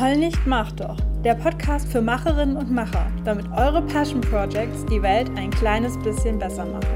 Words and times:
Heul 0.00 0.14
nicht, 0.14 0.46
mach 0.46 0.70
doch. 0.70 0.96
Der 1.24 1.34
Podcast 1.34 1.90
für 1.90 2.00
Macherinnen 2.00 2.56
und 2.56 2.70
Macher, 2.70 3.10
damit 3.24 3.46
eure 3.50 3.82
Passion 3.82 4.20
Projects 4.20 4.86
die 4.86 5.02
Welt 5.02 5.28
ein 5.36 5.50
kleines 5.50 5.98
bisschen 5.98 6.38
besser 6.38 6.64
machen. 6.66 6.86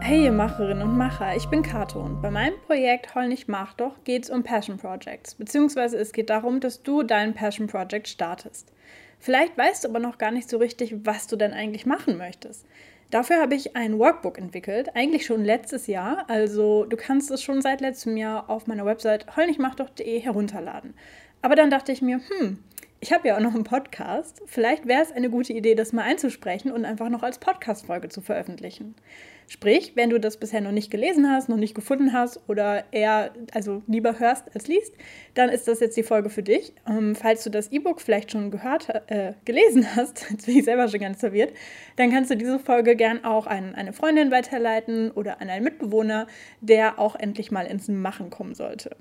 Hey 0.00 0.26
ihr 0.26 0.30
Macherinnen 0.30 0.84
und 0.84 0.96
Macher, 0.96 1.34
ich 1.34 1.48
bin 1.48 1.64
Kato 1.64 1.98
und 2.00 2.22
bei 2.22 2.30
meinem 2.30 2.54
Projekt 2.68 3.16
Heul 3.16 3.26
nicht, 3.26 3.48
mach 3.48 3.74
doch 3.74 4.04
geht 4.04 4.22
es 4.22 4.30
um 4.30 4.44
Passion 4.44 4.76
Projects, 4.76 5.34
beziehungsweise 5.34 5.98
es 5.98 6.12
geht 6.12 6.30
darum, 6.30 6.60
dass 6.60 6.84
du 6.84 7.02
dein 7.02 7.34
Passion 7.34 7.66
Project 7.66 8.06
startest. 8.06 8.72
Vielleicht 9.18 9.58
weißt 9.58 9.82
du 9.82 9.88
aber 9.88 9.98
noch 9.98 10.18
gar 10.18 10.30
nicht 10.30 10.48
so 10.48 10.58
richtig, 10.58 10.94
was 11.04 11.26
du 11.26 11.34
denn 11.34 11.52
eigentlich 11.52 11.84
machen 11.84 12.16
möchtest. 12.16 12.64
Dafür 13.10 13.40
habe 13.40 13.54
ich 13.54 13.76
ein 13.76 13.98
Workbook 13.98 14.38
entwickelt, 14.38 14.94
eigentlich 14.96 15.24
schon 15.24 15.44
letztes 15.44 15.86
Jahr. 15.86 16.24
Also 16.28 16.84
du 16.84 16.96
kannst 16.96 17.30
es 17.30 17.42
schon 17.42 17.62
seit 17.62 17.80
letztem 17.80 18.16
Jahr 18.16 18.50
auf 18.50 18.66
meiner 18.66 18.84
Website 18.84 19.36
heulnichtmachdoch.de 19.36 20.20
herunterladen. 20.20 20.94
Aber 21.42 21.56
dann 21.56 21.70
dachte 21.70 21.92
ich 21.92 22.02
mir, 22.02 22.20
hm, 22.28 22.58
ich 23.00 23.12
habe 23.12 23.28
ja 23.28 23.36
auch 23.36 23.40
noch 23.40 23.54
einen 23.54 23.64
Podcast. 23.64 24.40
Vielleicht 24.46 24.86
wäre 24.86 25.02
es 25.02 25.12
eine 25.12 25.28
gute 25.28 25.52
Idee, 25.52 25.74
das 25.74 25.92
mal 25.92 26.04
einzusprechen 26.04 26.72
und 26.72 26.84
einfach 26.84 27.10
noch 27.10 27.22
als 27.22 27.38
Podcast-Folge 27.38 28.08
zu 28.08 28.22
veröffentlichen. 28.22 28.94
Sprich, 29.48 29.92
wenn 29.94 30.10
du 30.10 30.18
das 30.18 30.36
bisher 30.38 30.60
noch 30.60 30.72
nicht 30.72 30.90
gelesen 30.90 31.30
hast, 31.30 31.48
noch 31.48 31.56
nicht 31.56 31.74
gefunden 31.74 32.12
hast 32.12 32.40
oder 32.48 32.84
eher, 32.92 33.32
also 33.52 33.82
lieber 33.86 34.18
hörst 34.18 34.54
als 34.54 34.68
liest, 34.68 34.94
dann 35.34 35.50
ist 35.50 35.68
das 35.68 35.80
jetzt 35.80 35.96
die 35.96 36.02
Folge 36.02 36.30
für 36.30 36.42
dich. 36.42 36.72
Ähm, 36.88 37.14
falls 37.14 37.44
du 37.44 37.50
das 37.50 37.70
E-Book 37.70 38.00
vielleicht 38.00 38.32
schon 38.32 38.50
gehört, 38.50 38.88
äh, 39.08 39.34
gelesen 39.44 39.86
hast, 39.96 40.26
jetzt 40.30 40.46
bin 40.46 40.58
ich 40.58 40.64
selber 40.64 40.88
schon 40.88 41.00
ganz 41.00 41.20
verwirrt, 41.20 41.52
dann 41.96 42.10
kannst 42.10 42.30
du 42.30 42.36
diese 42.36 42.58
Folge 42.58 42.96
gern 42.96 43.24
auch 43.24 43.46
an 43.46 43.74
eine 43.74 43.92
Freundin 43.92 44.30
weiterleiten 44.30 45.10
oder 45.10 45.40
an 45.40 45.50
einen 45.50 45.64
Mitbewohner, 45.64 46.26
der 46.60 46.98
auch 46.98 47.16
endlich 47.16 47.50
mal 47.50 47.66
ins 47.66 47.88
Machen 47.88 48.30
kommen 48.30 48.54
sollte. 48.54 48.96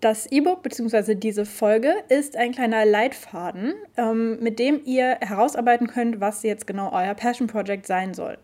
Das 0.00 0.30
E-Book 0.30 0.62
bzw. 0.62 1.14
diese 1.14 1.46
Folge 1.46 1.94
ist 2.10 2.36
ein 2.36 2.52
kleiner 2.52 2.84
Leitfaden, 2.84 3.74
ähm, 3.96 4.38
mit 4.40 4.58
dem 4.58 4.82
ihr 4.84 5.16
herausarbeiten 5.20 5.86
könnt, 5.86 6.20
was 6.20 6.42
jetzt 6.42 6.66
genau 6.66 6.92
euer 6.92 7.14
Passion 7.14 7.48
Project 7.48 7.86
sein 7.86 8.12
soll. 8.12 8.36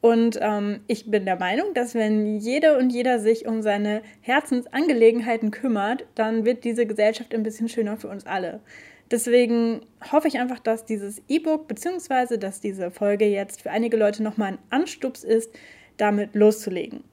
Und 0.00 0.38
ähm, 0.40 0.80
ich 0.86 1.10
bin 1.10 1.24
der 1.24 1.38
Meinung, 1.38 1.74
dass 1.74 1.94
wenn 1.94 2.38
jede 2.38 2.78
und 2.78 2.90
jeder 2.90 3.18
sich 3.18 3.46
um 3.46 3.62
seine 3.62 4.02
Herzensangelegenheiten 4.20 5.50
kümmert, 5.50 6.06
dann 6.14 6.44
wird 6.44 6.64
diese 6.64 6.86
Gesellschaft 6.86 7.34
ein 7.34 7.42
bisschen 7.42 7.68
schöner 7.68 7.96
für 7.96 8.08
uns 8.08 8.26
alle. 8.26 8.60
Deswegen 9.10 9.80
hoffe 10.12 10.28
ich 10.28 10.38
einfach, 10.38 10.58
dass 10.58 10.84
dieses 10.84 11.22
E-Book 11.28 11.68
bzw. 11.68 12.38
dass 12.38 12.60
diese 12.60 12.90
Folge 12.90 13.26
jetzt 13.26 13.62
für 13.62 13.70
einige 13.70 13.96
Leute 13.96 14.22
nochmal 14.22 14.52
ein 14.52 14.58
Anstups 14.70 15.22
ist, 15.22 15.52
damit 15.96 16.34
loszulegen. 16.34 17.04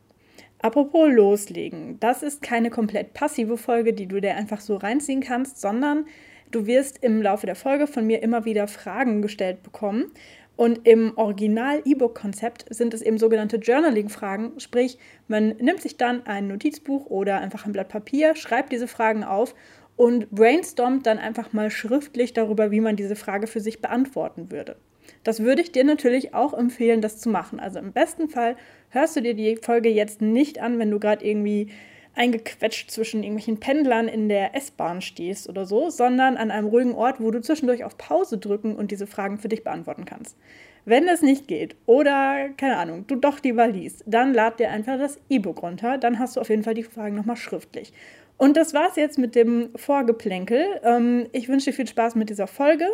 Apropos 0.59 1.11
loslegen, 1.11 2.00
das 2.00 2.23
ist 2.23 2.42
keine 2.42 2.70
komplett 2.70 3.14
passive 3.14 3.58
Folge, 3.58 3.94
die 3.94 4.08
du 4.08 4.22
dir 4.22 4.36
einfach 4.36 4.61
so 4.61 4.78
reinziehen 4.78 5.22
kannst, 5.22 5.59
sondern 5.59 6.06
du 6.52 6.66
wirst 6.66 7.04
im 7.04 7.22
Laufe 7.22 7.45
der 7.45 7.56
Folge 7.56 7.86
von 7.86 8.08
mir 8.08 8.23
immer 8.23 8.45
wieder 8.45 8.67
Fragen 8.67 9.22
gestellt 9.22 9.61
bekommen. 9.61 10.11
Und 10.56 10.88
im 10.88 11.14
Original-E-Book-Konzept 11.18 12.66
sind 12.70 12.94
es 12.94 13.02
eben 13.02 13.18
sogenannte 13.18 13.58
Journaling-Fragen, 13.58 14.60
sprich, 14.60 15.00
man 15.28 15.50
nimmt 15.58 15.82
sich 15.82 15.98
dann 15.98 16.26
ein 16.28 16.48
Notizbuch 16.48 17.08
oder 17.08 17.40
einfach 17.40 17.66
ein 17.66 17.72
Blatt 17.72 17.90
Papier, 17.90 18.36
schreibt 18.36 18.72
diese 18.72 18.88
Fragen 18.88 19.23
auf 19.23 19.56
und 19.95 20.30
brainstormt 20.32 21.06
dann 21.08 21.18
einfach 21.18 21.54
mal 21.54 21.72
schriftlich 21.72 22.34
darüber, 22.34 22.72
wie 22.72 22.82
man 22.82 22.95
diese 22.95 23.16
Frage 23.16 23.48
für 23.48 23.62
sich 23.62 23.82
beantworten 23.82 24.52
würde. 24.52 24.76
Das 25.23 25.42
würde 25.42 25.62
ich 25.62 25.72
dir 25.72 25.84
natürlich 25.84 26.34
auch 26.34 26.54
empfehlen, 26.54 27.02
das 27.02 27.20
zu 27.20 27.30
machen. 27.30 27.60
Also 27.60 27.80
im 27.80 27.92
besten 27.92 28.30
Fall 28.30 28.56
hörst 28.90 29.16
du 29.16 29.22
dir 29.22 29.34
die 29.34 29.58
Folge 29.58 29.90
jetzt 29.90 30.22
nicht 30.22 30.60
an, 30.60 30.80
wenn 30.80 30.92
du 30.92 31.00
gerade 31.00 31.26
irgendwie 31.26 31.72
eingequetscht 32.16 32.92
zwischen 32.92 33.24
irgendwelchen 33.24 33.60
Pendlern 33.60 34.08
in 34.08 34.30
der 34.30 34.56
S-Bahn 34.56 35.02
stehst 35.02 35.50
oder 35.50 35.66
so, 35.66 35.90
sondern 35.90 36.38
an 36.38 36.52
einem 36.52 36.68
ruhigen 36.68 36.94
Ort, 36.94 37.20
wo 37.20 37.32
du 37.32 37.42
zwischendurch 37.42 37.84
auf 37.84 37.98
Pause 37.98 38.38
drücken 38.38 38.76
und 38.76 38.92
diese 38.92 39.08
Fragen 39.08 39.38
für 39.38 39.50
dich 39.50 39.64
beantworten 39.64 40.06
kannst. 40.06 40.38
Wenn 40.86 41.06
das 41.06 41.22
nicht 41.22 41.48
geht 41.48 41.76
oder, 41.86 42.50
keine 42.58 42.78
Ahnung, 42.78 43.06
du 43.08 43.16
doch 43.16 43.42
lieber 43.42 43.68
liest, 43.68 44.04
dann 44.06 44.34
lad 44.34 44.60
dir 44.60 44.70
einfach 44.70 44.98
das 44.98 45.18
E-Book 45.30 45.64
runter, 45.64 45.98
dann 45.98 46.20
hast 46.20 46.36
du 46.36 46.42
auf 46.42 46.50
jeden 46.50 46.64
Fall 46.64 46.74
die 46.74 46.84
Fragen 46.84 47.16
nochmal 47.16 47.38
schriftlich. 47.38 47.94
Und 48.38 48.58
das 48.58 48.74
war's 48.74 48.98
jetzt 48.98 49.18
mit 49.18 49.36
dem 49.36 49.70
Vorgeplänkel. 49.76 50.66
Ähm, 50.84 51.28
ich 51.32 51.48
wünsche 51.48 51.70
dir 51.70 51.76
viel 51.76 51.88
Spaß 51.88 52.16
mit 52.16 52.30
dieser 52.30 52.48
Folge 52.48 52.88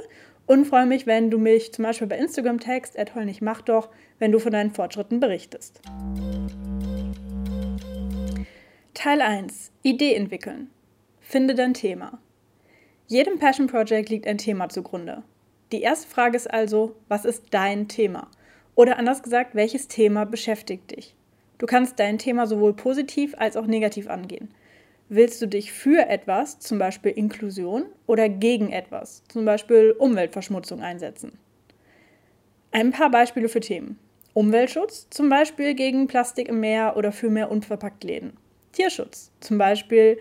und 0.46 0.66
freue 0.66 0.86
mich, 0.86 1.08
wenn 1.08 1.32
du 1.32 1.40
mich 1.40 1.74
zum 1.74 1.84
Beispiel 1.84 2.08
bei 2.08 2.18
Instagram 2.18 2.60
text, 2.60 2.98
nicht 3.24 3.42
mach 3.42 3.62
doch, 3.62 3.90
wenn 4.20 4.32
du 4.32 4.40
von 4.40 4.52
deinen 4.52 4.72
Fortschritten 4.72 5.20
berichtest. 5.20 5.82
Teil 9.02 9.22
1. 9.22 9.72
Idee 9.82 10.14
entwickeln. 10.14 10.70
Finde 11.22 11.56
dein 11.56 11.74
Thema. 11.74 12.20
Jedem 13.08 13.40
Passion 13.40 13.68
Project 13.68 14.10
liegt 14.10 14.28
ein 14.28 14.38
Thema 14.38 14.68
zugrunde. 14.68 15.24
Die 15.72 15.82
erste 15.82 16.10
Frage 16.10 16.36
ist 16.36 16.52
also, 16.52 16.98
was 17.08 17.24
ist 17.24 17.46
dein 17.52 17.88
Thema? 17.88 18.28
Oder 18.76 19.00
anders 19.00 19.24
gesagt, 19.24 19.56
welches 19.56 19.88
Thema 19.88 20.26
beschäftigt 20.26 20.92
dich? 20.92 21.16
Du 21.60 21.66
kannst 21.66 21.98
dein 21.98 22.18
Thema 22.18 22.46
sowohl 22.46 22.74
positiv 22.74 23.36
als 23.38 23.56
auch 23.56 23.68
negativ 23.68 24.10
angehen. 24.10 24.54
Willst 25.08 25.42
du 25.42 25.46
dich 25.46 25.72
für 25.72 26.10
etwas, 26.10 26.60
zum 26.60 26.78
Beispiel 26.78 27.14
Inklusion, 27.14 27.86
oder 28.06 28.28
gegen 28.28 28.70
etwas, 28.70 29.24
zum 29.30 29.46
Beispiel 29.46 29.96
Umweltverschmutzung 29.98 30.82
einsetzen? 30.82 31.40
Ein 32.72 32.92
paar 32.92 33.12
Beispiele 33.12 33.48
für 33.48 33.62
Themen. 33.62 33.98
Umweltschutz, 34.34 35.08
zum 35.10 35.30
Beispiel 35.30 35.74
gegen 35.74 36.08
Plastik 36.08 36.50
im 36.50 36.60
Meer 36.60 36.98
oder 36.98 37.14
für 37.14 37.30
mehr 37.30 37.50
unverpackt 37.50 38.04
Läden. 38.04 38.34
Tierschutz, 38.72 39.32
zum 39.40 39.58
Beispiel 39.58 40.20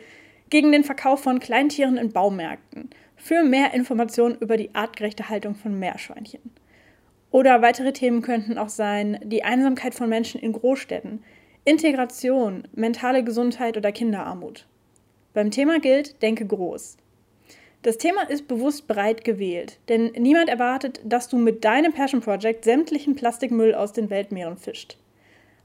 gegen 0.50 0.72
den 0.72 0.84
Verkauf 0.84 1.22
von 1.22 1.40
Kleintieren 1.40 1.96
in 1.96 2.12
Baumärkten, 2.12 2.90
für 3.16 3.42
mehr 3.42 3.74
Informationen 3.74 4.36
über 4.38 4.56
die 4.56 4.74
artgerechte 4.74 5.28
Haltung 5.28 5.54
von 5.54 5.78
Meerschweinchen. 5.78 6.40
Oder 7.30 7.60
weitere 7.60 7.92
Themen 7.92 8.22
könnten 8.22 8.56
auch 8.56 8.70
sein 8.70 9.18
die 9.22 9.44
Einsamkeit 9.44 9.94
von 9.94 10.08
Menschen 10.08 10.40
in 10.40 10.52
Großstädten, 10.52 11.22
Integration, 11.64 12.66
mentale 12.74 13.22
Gesundheit 13.22 13.76
oder 13.76 13.92
Kinderarmut. 13.92 14.66
Beim 15.34 15.50
Thema 15.50 15.80
gilt, 15.80 16.22
denke 16.22 16.46
groß. 16.46 16.96
Das 17.82 17.98
Thema 17.98 18.22
ist 18.22 18.48
bewusst 18.48 18.88
breit 18.88 19.24
gewählt, 19.24 19.78
denn 19.88 20.12
niemand 20.16 20.48
erwartet, 20.48 21.00
dass 21.04 21.28
du 21.28 21.36
mit 21.36 21.64
deinem 21.64 21.92
Passion 21.92 22.20
Project 22.20 22.64
sämtlichen 22.64 23.14
Plastikmüll 23.14 23.74
aus 23.74 23.92
den 23.92 24.10
Weltmeeren 24.10 24.56
fischt. 24.56 24.96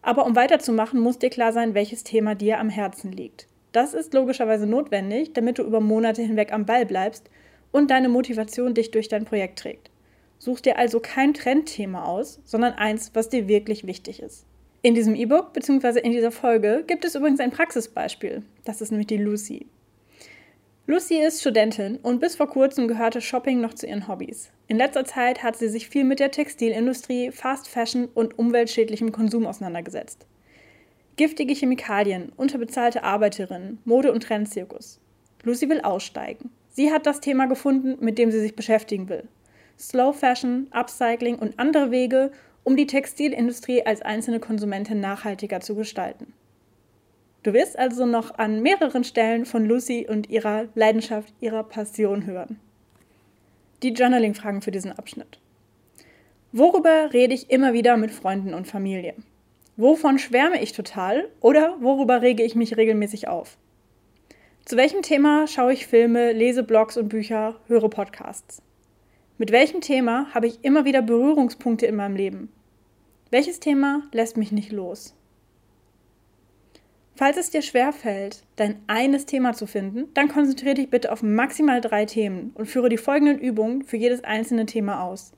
Aber 0.03 0.25
um 0.25 0.35
weiterzumachen, 0.35 0.99
muss 0.99 1.17
dir 1.17 1.29
klar 1.29 1.53
sein, 1.53 1.73
welches 1.73 2.03
Thema 2.03 2.35
dir 2.35 2.59
am 2.59 2.69
Herzen 2.69 3.11
liegt. 3.11 3.47
Das 3.71 3.95
ist 3.95 4.13
logischerweise 4.13 4.67
notwendig, 4.67 5.33
damit 5.33 5.57
du 5.57 5.63
über 5.63 5.79
Monate 5.79 6.21
hinweg 6.21 6.53
am 6.53 6.65
Ball 6.65 6.85
bleibst 6.85 7.29
und 7.71 7.89
deine 7.89 8.09
Motivation 8.09 8.75
dich 8.75 8.91
durch 8.91 9.07
dein 9.07 9.25
Projekt 9.25 9.59
trägt. 9.59 9.89
Such 10.37 10.59
dir 10.59 10.77
also 10.77 10.99
kein 10.99 11.33
Trendthema 11.33 12.03
aus, 12.03 12.39
sondern 12.43 12.73
eins, 12.73 13.11
was 13.13 13.29
dir 13.29 13.47
wirklich 13.47 13.87
wichtig 13.87 14.21
ist. 14.21 14.45
In 14.81 14.93
diesem 14.93 15.15
E-Book 15.15 15.53
bzw. 15.53 15.99
in 16.01 16.11
dieser 16.11 16.31
Folge 16.31 16.83
gibt 16.85 17.05
es 17.05 17.15
übrigens 17.15 17.39
ein 17.39 17.51
Praxisbeispiel. 17.51 18.43
Das 18.65 18.81
ist 18.81 18.91
nämlich 18.91 19.07
die 19.07 19.17
Lucy. 19.17 19.65
Lucy 20.85 21.15
ist 21.15 21.39
Studentin 21.39 21.97
und 22.03 22.19
bis 22.19 22.35
vor 22.35 22.49
kurzem 22.49 22.89
gehörte 22.89 23.21
Shopping 23.21 23.61
noch 23.61 23.73
zu 23.73 23.87
ihren 23.87 24.09
Hobbys. 24.09 24.51
In 24.67 24.75
letzter 24.75 25.05
Zeit 25.05 25.41
hat 25.41 25.55
sie 25.55 25.69
sich 25.69 25.87
viel 25.87 26.03
mit 26.03 26.19
der 26.19 26.29
Textilindustrie, 26.29 27.31
Fast 27.31 27.69
Fashion 27.69 28.09
und 28.13 28.37
umweltschädlichem 28.37 29.13
Konsum 29.13 29.47
auseinandergesetzt. 29.47 30.25
Giftige 31.15 31.53
Chemikalien, 31.53 32.33
unterbezahlte 32.35 33.01
Arbeiterinnen, 33.01 33.79
Mode- 33.85 34.11
und 34.11 34.23
Trendzirkus. 34.23 34.99
Lucy 35.43 35.69
will 35.69 35.79
aussteigen. 35.79 36.51
Sie 36.71 36.91
hat 36.91 37.05
das 37.05 37.21
Thema 37.21 37.45
gefunden, 37.45 38.03
mit 38.03 38.17
dem 38.17 38.29
sie 38.29 38.41
sich 38.41 38.57
beschäftigen 38.57 39.07
will. 39.07 39.23
Slow 39.79 40.11
Fashion, 40.11 40.67
Upcycling 40.71 41.39
und 41.39 41.59
andere 41.59 41.91
Wege, 41.91 42.29
um 42.65 42.75
die 42.75 42.87
Textilindustrie 42.87 43.85
als 43.85 44.01
einzelne 44.01 44.41
Konsumentin 44.41 44.99
nachhaltiger 44.99 45.61
zu 45.61 45.75
gestalten. 45.75 46.33
Du 47.43 47.51
wirst 47.51 47.77
also 47.77 48.05
noch 48.05 48.37
an 48.37 48.61
mehreren 48.61 49.03
Stellen 49.03 49.45
von 49.45 49.65
Lucy 49.65 50.07
und 50.09 50.29
ihrer 50.29 50.69
Leidenschaft, 50.75 51.33
ihrer 51.41 51.63
Passion 51.63 52.25
hören. 52.25 52.57
Die 53.83 53.91
Journaling-Fragen 53.91 54.61
für 54.61 54.71
diesen 54.71 54.93
Abschnitt. 54.93 55.39
Worüber 56.53 57.11
rede 57.11 57.33
ich 57.33 57.49
immer 57.49 57.73
wieder 57.73 57.97
mit 57.97 58.11
Freunden 58.11 58.53
und 58.53 58.65
Familie? 58.65 59.15
Wovon 59.75 60.19
schwärme 60.19 60.61
ich 60.61 60.71
total 60.71 61.27
oder 61.41 61.75
worüber 61.81 62.21
rege 62.21 62.43
ich 62.43 62.55
mich 62.55 62.77
regelmäßig 62.77 63.27
auf? 63.27 63.57
Zu 64.63 64.77
welchem 64.77 65.01
Thema 65.01 65.45
schaue 65.45 65.73
ich 65.73 65.85
Filme, 65.85 66.31
lese 66.31 66.63
Blogs 66.63 66.95
und 66.95 67.09
Bücher, 67.09 67.59
höre 67.67 67.89
Podcasts? 67.89 68.61
Mit 69.37 69.51
welchem 69.51 69.81
Thema 69.81 70.27
habe 70.33 70.47
ich 70.47 70.63
immer 70.63 70.85
wieder 70.85 71.01
Berührungspunkte 71.01 71.87
in 71.87 71.95
meinem 71.97 72.15
Leben? 72.15 72.53
Welches 73.31 73.59
Thema 73.59 74.03
lässt 74.13 74.37
mich 74.37 74.53
nicht 74.53 74.71
los? 74.71 75.13
Falls 77.15 77.37
es 77.37 77.51
dir 77.51 77.61
schwerfällt, 77.61 78.43
dein 78.55 78.81
eines 78.87 79.27
Thema 79.27 79.53
zu 79.53 79.67
finden, 79.67 80.07
dann 80.15 80.29
konzentriere 80.29 80.73
dich 80.73 80.89
bitte 80.89 81.11
auf 81.11 81.21
maximal 81.21 81.79
drei 81.79 82.05
Themen 82.05 82.51
und 82.55 82.65
führe 82.65 82.89
die 82.89 82.97
folgenden 82.97 83.37
Übungen 83.37 83.83
für 83.83 83.97
jedes 83.97 84.23
einzelne 84.23 84.65
Thema 84.65 85.03
aus. 85.03 85.33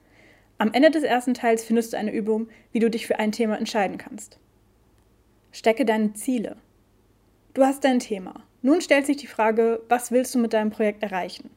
Am 0.57 0.71
Ende 0.71 0.89
des 0.89 1.03
ersten 1.03 1.33
Teils 1.33 1.65
findest 1.65 1.91
du 1.91 1.97
eine 1.97 2.13
Übung, 2.13 2.47
wie 2.71 2.79
du 2.79 2.89
dich 2.89 3.07
für 3.07 3.19
ein 3.19 3.33
Thema 3.33 3.57
entscheiden 3.57 3.97
kannst. 3.97 4.39
Stecke 5.51 5.83
deine 5.83 6.13
Ziele. 6.13 6.55
Du 7.53 7.63
hast 7.65 7.83
dein 7.83 7.99
Thema. 7.99 8.43
Nun 8.61 8.79
stellt 8.79 9.05
sich 9.05 9.17
die 9.17 9.27
Frage, 9.27 9.81
was 9.89 10.11
willst 10.11 10.33
du 10.33 10.39
mit 10.39 10.53
deinem 10.53 10.71
Projekt 10.71 11.03
erreichen? 11.03 11.49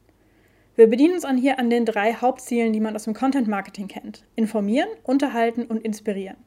Wir 0.75 0.87
bedienen 0.87 1.13
uns 1.13 1.25
an 1.25 1.37
hier 1.37 1.59
an 1.59 1.69
den 1.69 1.85
drei 1.85 2.13
Hauptzielen, 2.13 2.73
die 2.73 2.79
man 2.81 2.95
aus 2.95 3.05
dem 3.05 3.13
Content 3.13 3.47
Marketing 3.47 3.87
kennt. 3.87 4.23
Informieren, 4.35 4.89
unterhalten 5.03 5.63
und 5.65 5.83
inspirieren. 5.83 6.37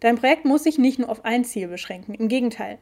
Dein 0.00 0.16
Projekt 0.16 0.44
muss 0.44 0.64
sich 0.64 0.78
nicht 0.78 0.98
nur 0.98 1.08
auf 1.08 1.24
ein 1.24 1.44
Ziel 1.44 1.68
beschränken. 1.68 2.14
Im 2.14 2.28
Gegenteil. 2.28 2.78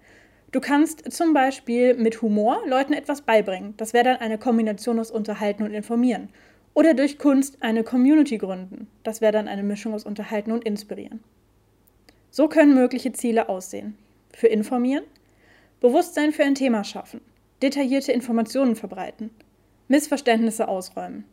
Du 0.53 0.61
kannst 0.61 1.13
zum 1.13 1.33
Beispiel 1.33 1.95
mit 1.95 2.23
Humor 2.23 2.61
Leuten 2.67 2.93
etwas 2.93 3.23
beibringen. 3.23 3.75
Das 3.77 3.93
wäre 3.93 4.05
dann 4.05 4.17
eine 4.19 4.39
Kombination 4.39 4.99
aus 4.99 5.11
Unterhalten 5.11 5.63
und 5.63 5.73
Informieren. 5.73 6.29
Oder 6.75 6.95
durch 6.95 7.19
Kunst 7.19 7.59
eine 7.61 7.85
Community 7.85 8.39
gründen. 8.39 8.89
Das 9.03 9.21
wäre 9.21 9.33
dann 9.33 9.49
eine 9.49 9.63
Mischung 9.63 9.95
aus 9.95 10.05
Unterhalten 10.05 10.53
und 10.53 10.65
Inspirieren. 10.65 11.23
So 12.31 12.49
können 12.49 12.75
mögliche 12.75 13.13
Ziele 13.13 13.49
aussehen. 13.49 13.97
Für 14.33 14.49
Informieren, 14.49 15.05
Bewusstsein 15.81 16.33
für 16.33 16.43
ein 16.43 16.57
Thema 16.57 16.83
schaffen, 16.83 17.21
detaillierte 17.63 18.11
Informationen 18.11 18.75
verbreiten, 18.75 19.31
Missverständnisse 19.87 20.67
ausräumen, 20.67 21.25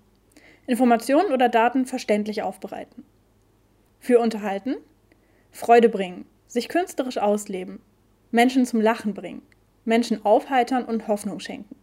Informationen 0.68 1.31
oder 1.31 1.50
Daten 1.50 1.88
verständlich 1.88 2.44
aufbereiten. 2.44 3.04
Für 4.00 4.19
Unterhalten, 4.19 4.75
Freude 5.51 5.89
bringen, 5.89 6.25
sich 6.48 6.69
künstlerisch 6.69 7.18
ausleben, 7.18 7.80
Menschen 8.31 8.65
zum 8.65 8.81
Lachen 8.81 9.13
bringen, 9.13 9.42
Menschen 9.86 10.25
aufheitern 10.25 10.86
und 10.86 11.07
Hoffnung 11.07 11.39
schenken. 11.39 11.75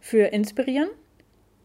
Für 0.00 0.26
Inspirieren, 0.26 0.88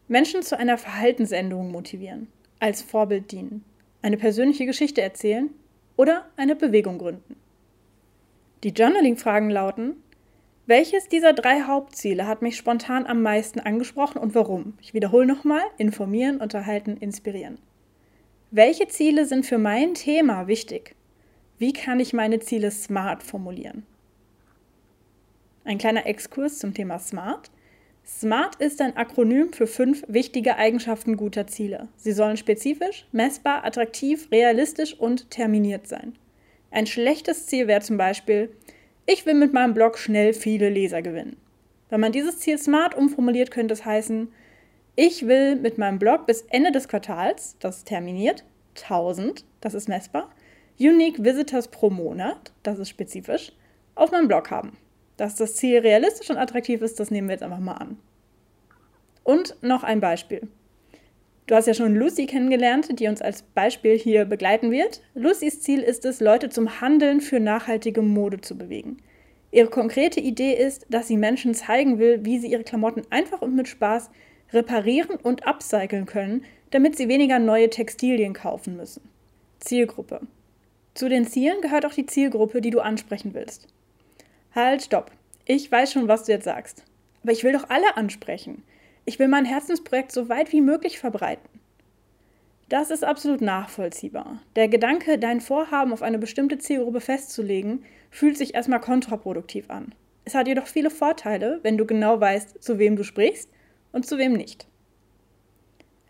Menschen 0.08 0.42
zu 0.42 0.58
einer 0.58 0.78
Verhaltensänderung 0.78 1.70
motivieren, 1.70 2.28
als 2.58 2.82
Vorbild 2.82 3.30
dienen, 3.32 3.64
eine 4.02 4.16
persönliche 4.16 4.66
Geschichte 4.66 5.02
erzählen 5.02 5.50
oder 5.96 6.26
eine 6.36 6.56
Bewegung 6.56 6.98
gründen. 6.98 7.36
Die 8.62 8.70
Journaling-Fragen 8.70 9.50
lauten, 9.50 9.96
welches 10.66 11.08
dieser 11.08 11.32
drei 11.32 11.62
Hauptziele 11.62 12.26
hat 12.26 12.42
mich 12.42 12.56
spontan 12.56 13.06
am 13.06 13.22
meisten 13.22 13.60
angesprochen 13.60 14.18
und 14.18 14.34
warum? 14.34 14.74
Ich 14.80 14.94
wiederhole 14.94 15.26
nochmal, 15.26 15.62
informieren, 15.78 16.40
unterhalten, 16.40 16.96
inspirieren. 16.96 17.58
Welche 18.52 18.88
Ziele 18.88 19.26
sind 19.26 19.46
für 19.46 19.58
mein 19.58 19.94
Thema 19.94 20.48
wichtig? 20.48 20.96
Wie 21.58 21.72
kann 21.72 22.00
ich 22.00 22.12
meine 22.12 22.40
Ziele 22.40 22.72
smart 22.72 23.22
formulieren? 23.22 23.86
Ein 25.64 25.78
kleiner 25.78 26.04
Exkurs 26.04 26.58
zum 26.58 26.74
Thema 26.74 26.98
Smart. 26.98 27.48
SMART 28.04 28.56
ist 28.56 28.80
ein 28.80 28.96
Akronym 28.96 29.52
für 29.52 29.68
fünf 29.68 30.02
wichtige 30.08 30.56
Eigenschaften 30.56 31.16
guter 31.16 31.46
Ziele. 31.46 31.86
Sie 31.94 32.10
sollen 32.10 32.36
spezifisch, 32.36 33.06
messbar, 33.12 33.64
attraktiv, 33.64 34.28
realistisch 34.32 34.98
und 34.98 35.30
terminiert 35.30 35.86
sein. 35.86 36.16
Ein 36.72 36.88
schlechtes 36.88 37.46
Ziel 37.46 37.68
wäre 37.68 37.82
zum 37.82 37.98
Beispiel, 37.98 38.50
ich 39.06 39.26
will 39.26 39.34
mit 39.34 39.52
meinem 39.52 39.74
Blog 39.74 39.96
schnell 39.96 40.34
viele 40.34 40.70
Leser 40.70 41.02
gewinnen. 41.02 41.36
Wenn 41.88 42.00
man 42.00 42.10
dieses 42.10 42.40
Ziel 42.40 42.58
smart 42.58 42.96
umformuliert, 42.96 43.52
könnte 43.52 43.74
es 43.74 43.84
heißen, 43.84 44.26
ich 45.02 45.26
will 45.26 45.56
mit 45.56 45.78
meinem 45.78 45.98
Blog 45.98 46.26
bis 46.26 46.42
Ende 46.50 46.72
des 46.72 46.86
Quartals, 46.86 47.56
das 47.58 47.78
ist 47.78 47.88
terminiert, 47.88 48.44
1000, 48.82 49.46
das 49.62 49.72
ist 49.72 49.88
messbar, 49.88 50.28
Unique 50.78 51.24
Visitors 51.24 51.68
pro 51.68 51.88
Monat, 51.88 52.52
das 52.62 52.78
ist 52.78 52.90
spezifisch, 52.90 53.52
auf 53.94 54.12
meinem 54.12 54.28
Blog 54.28 54.50
haben. 54.50 54.76
Dass 55.16 55.36
das 55.36 55.56
Ziel 55.56 55.78
realistisch 55.78 56.28
und 56.28 56.36
attraktiv 56.36 56.82
ist, 56.82 57.00
das 57.00 57.10
nehmen 57.10 57.28
wir 57.28 57.32
jetzt 57.32 57.42
einfach 57.42 57.60
mal 57.60 57.76
an. 57.76 57.96
Und 59.24 59.56
noch 59.62 59.84
ein 59.84 60.00
Beispiel. 60.00 60.42
Du 61.46 61.54
hast 61.54 61.66
ja 61.66 61.72
schon 61.72 61.96
Lucy 61.96 62.26
kennengelernt, 62.26 63.00
die 63.00 63.08
uns 63.08 63.22
als 63.22 63.40
Beispiel 63.40 63.96
hier 63.96 64.26
begleiten 64.26 64.70
wird. 64.70 65.00
Lucys 65.14 65.62
Ziel 65.62 65.80
ist 65.80 66.04
es, 66.04 66.20
Leute 66.20 66.50
zum 66.50 66.82
Handeln 66.82 67.22
für 67.22 67.40
nachhaltige 67.40 68.02
Mode 68.02 68.42
zu 68.42 68.58
bewegen. 68.58 68.98
Ihre 69.50 69.70
konkrete 69.70 70.20
Idee 70.20 70.52
ist, 70.52 70.84
dass 70.90 71.08
sie 71.08 71.16
Menschen 71.16 71.54
zeigen 71.54 71.98
will, 71.98 72.22
wie 72.26 72.38
sie 72.38 72.48
ihre 72.48 72.64
Klamotten 72.64 73.04
einfach 73.08 73.40
und 73.40 73.56
mit 73.56 73.66
Spaß 73.66 74.10
reparieren 74.52 75.16
und 75.16 75.46
upcyclen 75.46 76.06
können, 76.06 76.44
damit 76.70 76.96
sie 76.96 77.08
weniger 77.08 77.38
neue 77.38 77.70
Textilien 77.70 78.32
kaufen 78.32 78.76
müssen. 78.76 79.02
Zielgruppe. 79.60 80.20
Zu 80.94 81.08
den 81.08 81.26
Zielen 81.26 81.60
gehört 81.60 81.86
auch 81.86 81.94
die 81.94 82.06
Zielgruppe, 82.06 82.60
die 82.60 82.70
du 82.70 82.80
ansprechen 82.80 83.34
willst. 83.34 83.68
Halt, 84.54 84.82
stopp. 84.82 85.12
Ich 85.44 85.70
weiß 85.70 85.92
schon, 85.92 86.08
was 86.08 86.24
du 86.24 86.32
jetzt 86.32 86.44
sagst. 86.44 86.84
Aber 87.22 87.32
ich 87.32 87.44
will 87.44 87.52
doch 87.52 87.70
alle 87.70 87.96
ansprechen. 87.96 88.62
Ich 89.04 89.18
will 89.18 89.28
mein 89.28 89.44
Herzensprojekt 89.44 90.12
so 90.12 90.28
weit 90.28 90.52
wie 90.52 90.60
möglich 90.60 90.98
verbreiten. 90.98 91.48
Das 92.68 92.90
ist 92.90 93.04
absolut 93.04 93.40
nachvollziehbar. 93.40 94.40
Der 94.54 94.68
Gedanke, 94.68 95.18
dein 95.18 95.40
Vorhaben 95.40 95.92
auf 95.92 96.02
eine 96.02 96.18
bestimmte 96.18 96.58
Zielgruppe 96.58 97.00
festzulegen, 97.00 97.84
fühlt 98.10 98.38
sich 98.38 98.54
erstmal 98.54 98.80
kontraproduktiv 98.80 99.70
an. 99.70 99.92
Es 100.24 100.34
hat 100.34 100.46
jedoch 100.46 100.66
viele 100.66 100.90
Vorteile, 100.90 101.58
wenn 101.62 101.78
du 101.78 101.84
genau 101.84 102.20
weißt, 102.20 102.62
zu 102.62 102.78
wem 102.78 102.94
du 102.94 103.02
sprichst 103.02 103.48
und 103.92 104.06
zu 104.06 104.18
wem 104.18 104.32
nicht. 104.32 104.66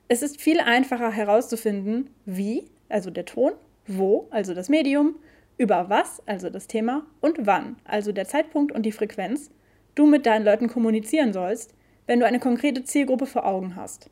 Es 0.09 0.23
ist 0.23 0.41
viel 0.41 0.61
einfacher 0.61 1.13
herauszufinden, 1.13 2.11
wie, 2.25 2.65
also 2.89 3.11
der 3.11 3.27
Ton, 3.27 3.53
wo, 3.87 4.27
also 4.31 4.55
das 4.55 4.69
Medium, 4.69 5.17
über 5.57 5.89
was, 5.89 6.23
also 6.27 6.51
das 6.51 6.67
Thema, 6.67 7.07
und 7.21 7.47
wann, 7.47 7.77
also 7.85 8.13
der 8.13 8.27
Zeitpunkt 8.27 8.73
und 8.73 8.85
die 8.85 8.93
Frequenz, 8.93 9.51
du 9.95 10.07
mit 10.07 10.27
deinen 10.27 10.45
Leuten 10.45 10.69
kommunizieren 10.69 11.33
sollst, 11.33 11.75
wenn 12.07 12.19
du 12.19 12.27
eine 12.27 12.41
konkrete 12.41 12.83
Zielgruppe 12.83 13.27
vor 13.27 13.47
Augen 13.47 13.77
hast. 13.77 14.11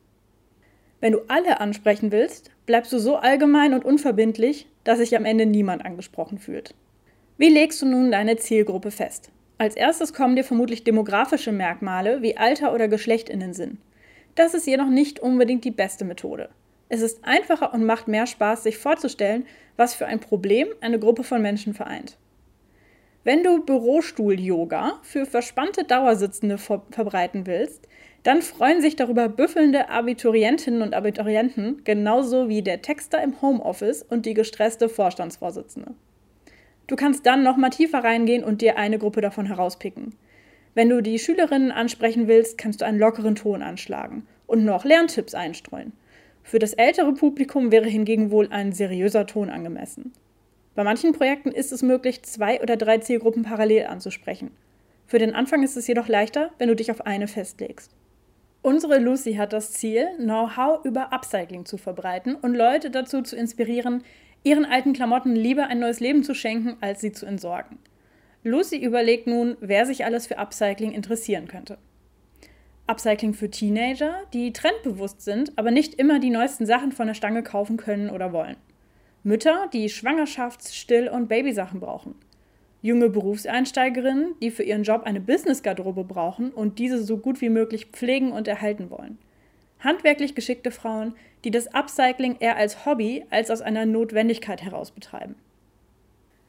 Wenn 1.01 1.13
du 1.13 1.21
alle 1.27 1.59
ansprechen 1.59 2.11
willst, 2.11 2.51
bleibst 2.65 2.93
du 2.93 2.99
so 2.99 3.15
allgemein 3.15 3.73
und 3.73 3.85
unverbindlich, 3.85 4.67
dass 4.83 4.99
sich 4.99 5.15
am 5.15 5.25
Ende 5.25 5.45
niemand 5.45 5.85
angesprochen 5.85 6.37
fühlt. 6.37 6.75
Wie 7.37 7.49
legst 7.49 7.81
du 7.81 7.85
nun 7.85 8.11
deine 8.11 8.37
Zielgruppe 8.37 8.91
fest? 8.91 9.31
Als 9.59 9.75
erstes 9.75 10.13
kommen 10.13 10.37
dir 10.37 10.45
vermutlich 10.45 10.85
demografische 10.85 11.51
Merkmale 11.51 12.21
wie 12.21 12.37
Alter 12.37 12.73
oder 12.73 12.87
Geschlecht 12.87 13.29
in 13.29 13.41
den 13.41 13.53
Sinn. 13.53 13.77
Das 14.35 14.53
ist 14.53 14.65
jedoch 14.65 14.87
nicht 14.87 15.19
unbedingt 15.19 15.65
die 15.65 15.71
beste 15.71 16.05
Methode. 16.05 16.47
Es 16.87 17.01
ist 17.01 17.25
einfacher 17.25 17.73
und 17.73 17.85
macht 17.85 18.07
mehr 18.07 18.25
Spaß, 18.25 18.63
sich 18.63 18.77
vorzustellen, 18.77 19.45
was 19.75 19.93
für 19.93 20.05
ein 20.05 20.21
Problem 20.21 20.69
eine 20.79 20.97
Gruppe 20.97 21.23
von 21.23 21.41
Menschen 21.41 21.73
vereint. 21.73 22.17
Wenn 23.25 23.43
du 23.43 23.61
Bürostuhl-Yoga 23.65 25.01
für 25.03 25.25
verspannte 25.25 25.83
Dauersitzende 25.83 26.57
ver 26.57 26.83
verbreiten 26.91 27.45
willst, 27.45 27.85
dann 28.23 28.41
freuen 28.41 28.79
sich 28.79 28.95
darüber 28.95 29.27
büffelnde 29.27 29.89
Abiturientinnen 29.89 30.81
und 30.81 30.93
Abiturienten 30.93 31.83
genauso 31.83 32.47
wie 32.47 32.61
der 32.61 32.81
Texter 32.81 33.21
im 33.21 33.41
Homeoffice 33.41 34.03
und 34.03 34.25
die 34.25 34.35
gestresste 34.35 34.87
Vorstandsvorsitzende. 34.87 35.95
Du 36.89 36.95
kannst 36.95 37.27
dann 37.27 37.43
noch 37.43 37.55
mal 37.55 37.69
tiefer 37.69 38.03
reingehen 38.03 38.43
und 38.43 38.61
dir 38.61 38.79
eine 38.79 38.97
Gruppe 38.97 39.21
davon 39.21 39.45
herauspicken. 39.45 40.15
Wenn 40.73 40.89
du 40.89 41.01
die 41.01 41.19
Schülerinnen 41.19 41.71
ansprechen 41.71 42.27
willst, 42.27 42.57
kannst 42.57 42.81
du 42.81 42.85
einen 42.85 42.97
lockeren 42.97 43.35
Ton 43.35 43.61
anschlagen 43.61 44.25
und 44.47 44.65
noch 44.65 44.85
Lerntipps 44.85 45.35
einstreuen. 45.35 45.93
Für 46.41 46.57
das 46.57 46.73
ältere 46.73 47.13
Publikum 47.13 47.71
wäre 47.71 47.87
hingegen 47.87 48.31
wohl 48.31 48.47
ein 48.49 48.71
seriöser 48.71 49.27
Ton 49.27 49.51
angemessen. 49.51 50.13
Bei 50.73 50.83
manchen 50.83 51.13
Projekten 51.13 51.51
ist 51.51 51.71
es 51.71 51.83
möglich, 51.83 52.23
zwei 52.23 52.59
oder 52.59 52.75
drei 52.75 52.97
Zielgruppen 52.97 53.43
parallel 53.43 53.85
anzusprechen. 53.85 54.49
Für 55.05 55.19
den 55.19 55.35
Anfang 55.35 55.61
ist 55.61 55.77
es 55.77 55.85
jedoch 55.85 56.07
leichter, 56.07 56.49
wenn 56.57 56.69
du 56.69 56.75
dich 56.75 56.89
auf 56.89 57.05
eine 57.05 57.27
festlegst. 57.27 57.95
Unsere 58.63 58.97
Lucy 58.97 59.35
hat 59.35 59.53
das 59.53 59.73
Ziel, 59.73 60.07
Know-how 60.17 60.83
über 60.85 61.13
Upcycling 61.13 61.65
zu 61.65 61.77
verbreiten 61.77 62.33
und 62.33 62.55
Leute 62.55 62.89
dazu 62.89 63.21
zu 63.21 63.35
inspirieren, 63.35 64.03
ihren 64.43 64.65
alten 64.65 64.93
Klamotten 64.93 65.35
lieber 65.35 65.67
ein 65.67 65.79
neues 65.79 65.99
Leben 65.99 66.23
zu 66.23 66.33
schenken, 66.33 66.77
als 66.81 67.01
sie 67.01 67.11
zu 67.11 67.25
entsorgen. 67.25 67.79
Lucy 68.43 68.77
überlegt 68.77 69.27
nun, 69.27 69.57
wer 69.59 69.85
sich 69.85 70.05
alles 70.05 70.27
für 70.27 70.37
Upcycling 70.37 70.93
interessieren 70.93 71.47
könnte. 71.47 71.77
Upcycling 72.87 73.33
für 73.33 73.49
Teenager, 73.49 74.15
die 74.33 74.53
trendbewusst 74.53 75.21
sind, 75.21 75.57
aber 75.57 75.71
nicht 75.71 75.95
immer 75.95 76.19
die 76.19 76.29
neuesten 76.29 76.65
Sachen 76.65 76.91
von 76.91 77.07
der 77.07 77.13
Stange 77.13 77.43
kaufen 77.43 77.77
können 77.77 78.09
oder 78.09 78.33
wollen. 78.33 78.55
Mütter, 79.23 79.69
die 79.73 79.89
Schwangerschafts-, 79.89 80.73
Still- 80.73 81.09
und 81.09 81.27
Babysachen 81.27 81.81
brauchen. 81.81 82.15
Junge 82.81 83.09
Berufseinsteigerinnen, 83.09 84.35
die 84.41 84.51
für 84.51 84.63
ihren 84.63 84.83
Job 84.83 85.03
eine 85.03 85.19
Business-Garderobe 85.19 86.05
brauchen 86.05 86.51
und 86.51 86.79
diese 86.79 87.03
so 87.03 87.17
gut 87.17 87.41
wie 87.41 87.49
möglich 87.49 87.87
pflegen 87.87 88.31
und 88.31 88.47
erhalten 88.47 88.89
wollen. 88.89 89.17
Handwerklich 89.79 90.35
geschickte 90.35 90.71
Frauen, 90.71 91.15
die 91.43 91.51
das 91.51 91.73
Upcycling 91.73 92.37
eher 92.39 92.57
als 92.57 92.85
Hobby 92.85 93.25
als 93.29 93.49
aus 93.49 93.61
einer 93.61 93.85
Notwendigkeit 93.85 94.61
heraus 94.61 94.91
betreiben. 94.91 95.35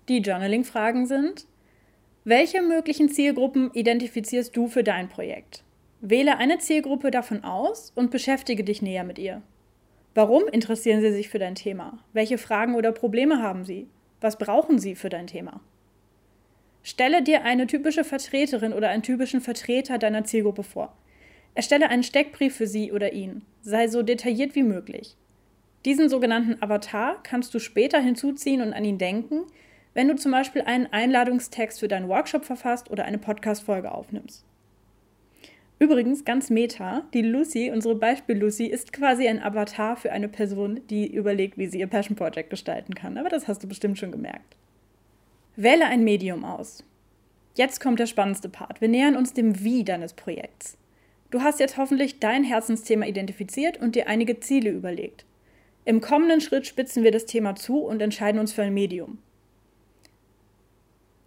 Die 0.09 0.19
Journaling-Fragen 0.19 1.07
sind: 1.07 1.47
Welche 2.25 2.63
möglichen 2.63 3.09
Zielgruppen 3.09 3.71
identifizierst 3.73 4.57
du 4.57 4.67
für 4.67 4.83
dein 4.83 5.09
Projekt? 5.09 5.63
Wähle 6.01 6.39
eine 6.39 6.59
Zielgruppe 6.59 7.11
davon 7.11 7.45
aus 7.45 7.93
und 7.95 8.11
beschäftige 8.11 8.65
dich 8.65 8.83
näher 8.83 9.05
mit 9.05 9.19
ihr. 9.19 9.43
Warum 10.15 10.49
interessieren 10.49 11.01
sie 11.01 11.13
sich 11.13 11.29
für 11.29 11.39
dein 11.39 11.55
Thema? 11.55 11.99
Welche 12.13 12.39
Fragen 12.39 12.75
oder 12.75 12.91
Probleme 12.91 13.43
haben 13.43 13.65
sie? 13.65 13.87
Was 14.21 14.39
brauchen 14.39 14.79
sie 14.79 14.97
für 14.97 15.09
dein 15.09 15.29
Thema? 15.29 15.61
Stelle 16.83 17.23
dir 17.23 17.45
eine 17.45 17.67
typische 17.67 18.03
Vertreterin 18.03 18.73
oder 18.73 18.89
einen 18.89 19.03
typischen 19.03 19.41
Vertreter 19.41 19.99
deiner 19.99 20.25
Zielgruppe 20.25 20.63
vor. 20.63 20.97
Erstelle 21.55 21.89
einen 21.89 22.03
Steckbrief 22.03 22.57
für 22.57 22.67
sie 22.67 22.93
oder 22.93 23.13
ihn. 23.13 23.43
Sei 23.63 23.89
so 23.89 24.03
detailliert 24.03 24.55
wie 24.55 24.63
möglich. 24.63 25.17
Diesen 25.85 26.09
sogenannten 26.09 26.63
Avatar 26.63 27.23
kannst 27.23 27.55
du 27.55 27.59
später 27.59 28.01
hinzuziehen 28.01 28.61
und 28.61 28.73
an 28.73 28.85
ihn 28.85 28.99
denken, 28.99 29.45
wenn 29.95 30.09
du 30.09 30.17
zum 30.17 30.33
Beispiel 30.33 30.63
einen 30.63 30.87
Einladungstext 30.87 31.81
für 31.81 31.89
deinen 31.89 32.09
Workshop 32.09 32.45
verfasst 32.45 32.91
oder 32.91 33.05
eine 33.05 33.19
Podcast-Folge 33.19 33.91
aufnimmst. 33.93 34.45
Übrigens, 35.79 36.27
ganz 36.27 36.51
meta, 36.51 37.05
die 37.15 37.23
Lucy, 37.23 37.71
unsere 37.71 37.95
Beispiel-Lucy, 37.95 38.67
ist 38.67 38.93
quasi 38.93 39.27
ein 39.27 39.43
Avatar 39.43 39.97
für 39.97 40.13
eine 40.13 40.29
Person, 40.29 40.81
die 40.91 41.11
überlegt, 41.11 41.57
wie 41.57 41.69
sie 41.69 41.81
ihr 41.81 41.87
Passion 41.87 42.17
Project 42.17 42.51
gestalten 42.51 42.95
kann. 42.95 43.17
Aber 43.17 43.31
das 43.31 43.49
hast 43.49 43.63
du 43.65 43.67
bestimmt 43.67 43.99
schon 43.99 44.13
gemerkt. 44.13 44.57
Wähle 45.57 45.87
ein 45.87 46.05
Medium 46.05 46.45
aus. 46.45 46.85
Jetzt 47.57 47.81
kommt 47.81 47.99
der 47.99 48.07
spannendste 48.07 48.51
Part. 48.51 48.83
Wir 48.83 48.89
nähern 48.89 49.17
uns 49.17 49.33
dem 49.33 49.65
Wie 49.65 49.83
deines 49.83 50.13
Projekts. 50.13 50.77
Du 51.31 51.43
hast 51.43 51.61
jetzt 51.61 51.77
hoffentlich 51.77 52.19
dein 52.19 52.43
Herzensthema 52.43 53.07
identifiziert 53.07 53.81
und 53.81 53.95
dir 53.95 54.09
einige 54.09 54.41
Ziele 54.41 54.71
überlegt. 54.71 55.25
Im 55.85 56.01
kommenden 56.01 56.41
Schritt 56.41 56.67
spitzen 56.67 57.05
wir 57.05 57.13
das 57.13 57.27
Thema 57.27 57.55
zu 57.55 57.79
und 57.79 58.03
entscheiden 58.03 58.41
uns 58.41 58.53
für 58.53 58.63
ein 58.63 58.75
Medium. 58.75 59.19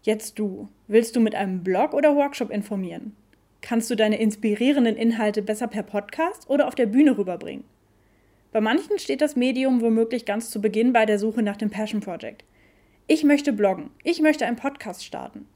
Jetzt 0.03 0.37
du. 0.37 0.67
Willst 0.87 1.15
du 1.15 1.21
mit 1.21 1.35
einem 1.35 1.63
Blog 1.63 1.93
oder 1.93 2.15
Workshop 2.15 2.49
informieren? 2.49 3.15
Kannst 3.61 3.89
du 3.89 3.95
deine 3.95 4.19
inspirierenden 4.19 4.97
Inhalte 4.97 5.41
besser 5.41 5.67
per 5.67 5.83
Podcast 5.83 6.49
oder 6.49 6.67
auf 6.67 6.75
der 6.75 6.87
Bühne 6.87 7.17
rüberbringen? 7.17 7.63
Bei 8.51 8.59
manchen 8.59 8.99
steht 8.99 9.21
das 9.21 9.37
Medium 9.37 9.81
womöglich 9.81 10.25
ganz 10.25 10.51
zu 10.51 10.59
Beginn 10.59 10.91
bei 10.91 11.05
der 11.05 11.17
Suche 11.17 11.41
nach 11.41 11.55
dem 11.55 11.69
Passion 11.69 12.01
Project. 12.01 12.43
Ich 13.07 13.23
möchte 13.23 13.53
bloggen, 13.53 13.89
ich 14.03 14.21
möchte 14.21 14.45
einen 14.45 14.57
Podcast 14.57 15.05
starten. 15.05 15.47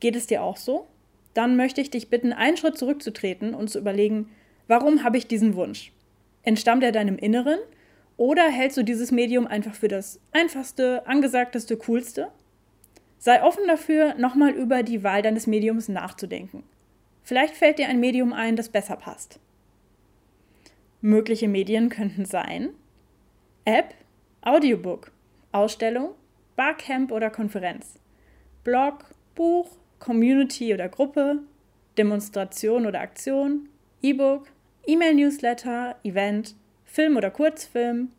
Geht 0.00 0.16
es 0.16 0.26
dir 0.26 0.42
auch 0.42 0.56
so? 0.56 0.86
Dann 1.34 1.56
möchte 1.56 1.80
ich 1.80 1.90
dich 1.90 2.08
bitten, 2.08 2.32
einen 2.32 2.56
Schritt 2.56 2.78
zurückzutreten 2.78 3.54
und 3.54 3.68
zu 3.68 3.78
überlegen, 3.78 4.30
warum 4.68 5.02
habe 5.02 5.18
ich 5.18 5.26
diesen 5.26 5.54
Wunsch? 5.54 5.92
Entstammt 6.42 6.82
er 6.82 6.92
deinem 6.92 7.18
Inneren 7.18 7.58
oder 8.16 8.48
hältst 8.48 8.76
du 8.76 8.82
dieses 8.82 9.10
Medium 9.10 9.46
einfach 9.46 9.74
für 9.74 9.88
das 9.88 10.20
einfachste, 10.32 11.06
angesagteste, 11.06 11.76
coolste? 11.76 12.28
Sei 13.18 13.42
offen 13.42 13.66
dafür, 13.66 14.14
nochmal 14.14 14.52
über 14.52 14.82
die 14.82 15.02
Wahl 15.02 15.22
deines 15.22 15.46
Mediums 15.46 15.88
nachzudenken. 15.88 16.62
Vielleicht 17.22 17.56
fällt 17.56 17.78
dir 17.78 17.88
ein 17.88 17.98
Medium 17.98 18.32
ein, 18.32 18.54
das 18.54 18.68
besser 18.68 18.96
passt. 18.96 19.40
Mögliche 21.00 21.48
Medien 21.48 21.88
könnten 21.88 22.26
sein 22.26 22.70
App, 23.64 23.94
Audiobook, 24.42 25.10
Ausstellung, 25.52 26.10
Barcamp 26.54 27.10
oder 27.10 27.30
Konferenz, 27.30 27.98
Blog, 28.62 29.06
Buch, 29.34 29.70
Community 30.04 30.74
oder 30.74 30.90
Gruppe, 30.90 31.40
Demonstration 31.96 32.84
oder 32.84 33.00
Aktion, 33.00 33.70
E-Book, 34.02 34.48
E-Mail-Newsletter, 34.86 35.96
Event, 36.04 36.54
Film 36.84 37.16
oder 37.16 37.30
Kurzfilm, 37.30 38.10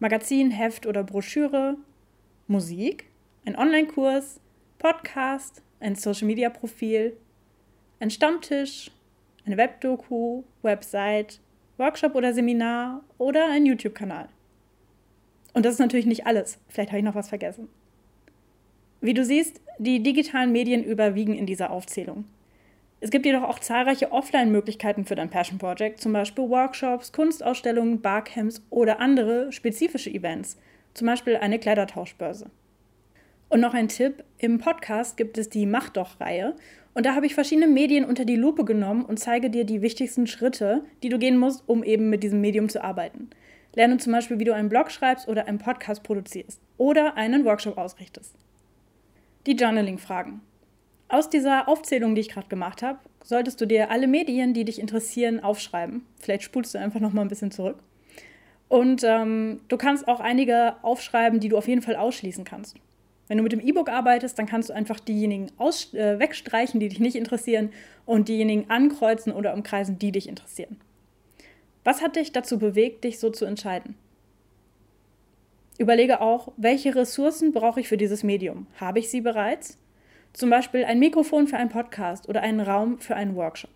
Magazin, 0.00 0.50
Heft 0.50 0.86
oder 0.86 1.02
Broschüre, 1.02 1.78
Musik, 2.46 3.06
ein 3.46 3.56
Online-Kurs, 3.56 4.38
Podcast, 4.78 5.62
ein 5.80 5.94
Social-Media-Profil, 5.94 7.16
ein 8.00 8.10
Stammtisch, 8.10 8.90
eine 9.46 9.56
Webdoku, 9.56 10.42
Website, 10.60 11.40
Workshop 11.78 12.16
oder 12.16 12.34
Seminar 12.34 13.02
oder 13.16 13.48
ein 13.48 13.64
YouTube-Kanal. 13.64 14.28
Und 15.54 15.64
das 15.64 15.74
ist 15.74 15.80
natürlich 15.80 16.06
nicht 16.06 16.26
alles. 16.26 16.58
Vielleicht 16.68 16.90
habe 16.90 16.98
ich 16.98 17.04
noch 17.04 17.14
was 17.14 17.30
vergessen. 17.30 17.68
Wie 19.04 19.12
du 19.12 19.22
siehst, 19.22 19.60
die 19.76 20.02
digitalen 20.02 20.50
Medien 20.50 20.82
überwiegen 20.82 21.34
in 21.34 21.44
dieser 21.44 21.70
Aufzählung. 21.70 22.24
Es 23.00 23.10
gibt 23.10 23.26
jedoch 23.26 23.42
auch 23.42 23.58
zahlreiche 23.58 24.10
Offline-Möglichkeiten 24.10 25.04
für 25.04 25.14
dein 25.14 25.28
Passion 25.28 25.58
Project, 25.58 26.00
zum 26.00 26.14
Beispiel 26.14 26.48
Workshops, 26.48 27.12
Kunstausstellungen, 27.12 28.00
Barcamps 28.00 28.62
oder 28.70 29.00
andere 29.00 29.52
spezifische 29.52 30.08
Events, 30.08 30.58
zum 30.94 31.06
Beispiel 31.06 31.36
eine 31.36 31.58
Kleidertauschbörse. 31.58 32.46
Und 33.50 33.60
noch 33.60 33.74
ein 33.74 33.88
Tipp: 33.88 34.24
Im 34.38 34.56
Podcast 34.56 35.18
gibt 35.18 35.36
es 35.36 35.50
die 35.50 35.66
Mach 35.66 35.90
doch-Reihe 35.90 36.56
und 36.94 37.04
da 37.04 37.14
habe 37.14 37.26
ich 37.26 37.34
verschiedene 37.34 37.68
Medien 37.68 38.06
unter 38.06 38.24
die 38.24 38.36
Lupe 38.36 38.64
genommen 38.64 39.04
und 39.04 39.18
zeige 39.18 39.50
dir 39.50 39.64
die 39.64 39.82
wichtigsten 39.82 40.26
Schritte, 40.26 40.82
die 41.02 41.10
du 41.10 41.18
gehen 41.18 41.36
musst, 41.36 41.62
um 41.66 41.84
eben 41.84 42.08
mit 42.08 42.22
diesem 42.22 42.40
Medium 42.40 42.70
zu 42.70 42.82
arbeiten. 42.82 43.28
Lerne 43.74 43.98
zum 43.98 44.14
Beispiel, 44.14 44.38
wie 44.38 44.44
du 44.44 44.54
einen 44.54 44.70
Blog 44.70 44.90
schreibst 44.90 45.28
oder 45.28 45.46
einen 45.46 45.58
Podcast 45.58 46.02
produzierst 46.04 46.58
oder 46.78 47.18
einen 47.18 47.44
Workshop 47.44 47.76
ausrichtest. 47.76 48.34
Die 49.46 49.56
Journaling-Fragen. 49.56 50.40
Aus 51.08 51.28
dieser 51.28 51.68
Aufzählung, 51.68 52.14
die 52.14 52.22
ich 52.22 52.30
gerade 52.30 52.48
gemacht 52.48 52.82
habe, 52.82 52.98
solltest 53.22 53.60
du 53.60 53.66
dir 53.66 53.90
alle 53.90 54.06
Medien, 54.06 54.54
die 54.54 54.64
dich 54.64 54.78
interessieren, 54.78 55.40
aufschreiben. 55.40 56.06
Vielleicht 56.18 56.44
spulst 56.44 56.74
du 56.74 56.78
einfach 56.78 57.00
noch 57.00 57.12
mal 57.12 57.20
ein 57.20 57.28
bisschen 57.28 57.50
zurück. 57.50 57.76
Und 58.68 59.04
ähm, 59.04 59.60
du 59.68 59.76
kannst 59.76 60.08
auch 60.08 60.20
einige 60.20 60.76
aufschreiben, 60.82 61.40
die 61.40 61.50
du 61.50 61.58
auf 61.58 61.68
jeden 61.68 61.82
Fall 61.82 61.96
ausschließen 61.96 62.44
kannst. 62.44 62.76
Wenn 63.28 63.36
du 63.36 63.42
mit 63.42 63.52
dem 63.52 63.60
E-Book 63.60 63.90
arbeitest, 63.90 64.38
dann 64.38 64.46
kannst 64.46 64.70
du 64.70 64.72
einfach 64.72 64.98
diejenigen 64.98 65.48
äh, 65.58 66.18
wegstreichen, 66.18 66.80
die 66.80 66.88
dich 66.88 67.00
nicht 67.00 67.16
interessieren 67.16 67.70
und 68.06 68.28
diejenigen 68.28 68.70
ankreuzen 68.70 69.32
oder 69.32 69.54
umkreisen, 69.54 69.98
die 69.98 70.12
dich 70.12 70.28
interessieren. 70.28 70.78
Was 71.84 72.02
hat 72.02 72.16
dich 72.16 72.32
dazu 72.32 72.58
bewegt, 72.58 73.04
dich 73.04 73.18
so 73.18 73.30
zu 73.30 73.44
entscheiden? 73.44 73.94
Überlege 75.78 76.20
auch, 76.20 76.52
welche 76.56 76.94
Ressourcen 76.94 77.52
brauche 77.52 77.80
ich 77.80 77.88
für 77.88 77.96
dieses 77.96 78.22
Medium? 78.22 78.66
Habe 78.80 79.00
ich 79.00 79.10
sie 79.10 79.20
bereits? 79.20 79.78
Zum 80.32 80.50
Beispiel 80.50 80.84
ein 80.84 81.00
Mikrofon 81.00 81.48
für 81.48 81.56
einen 81.56 81.70
Podcast 81.70 82.28
oder 82.28 82.42
einen 82.42 82.60
Raum 82.60 83.00
für 83.00 83.16
einen 83.16 83.34
Workshop. 83.34 83.70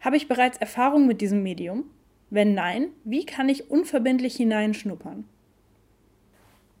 Habe 0.00 0.16
ich 0.16 0.28
bereits 0.28 0.58
Erfahrung 0.58 1.06
mit 1.06 1.22
diesem 1.22 1.42
Medium? 1.42 1.84
Wenn 2.28 2.52
nein, 2.52 2.88
wie 3.04 3.24
kann 3.24 3.48
ich 3.48 3.70
unverbindlich 3.70 4.36
hineinschnuppern? 4.36 5.24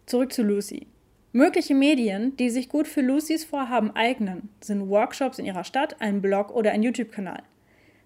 Zurück 0.04 0.32
zu 0.32 0.42
Lucy. 0.42 0.86
Mögliche 1.32 1.74
Medien, 1.74 2.36
die 2.36 2.50
sich 2.50 2.68
gut 2.68 2.86
für 2.86 3.00
Lucys 3.00 3.44
Vorhaben 3.44 3.90
eignen, 3.96 4.50
sind 4.60 4.88
Workshops 4.88 5.38
in 5.38 5.46
ihrer 5.46 5.64
Stadt, 5.64 6.00
ein 6.00 6.20
Blog 6.20 6.54
oder 6.54 6.72
ein 6.72 6.82
YouTube-Kanal. 6.82 7.42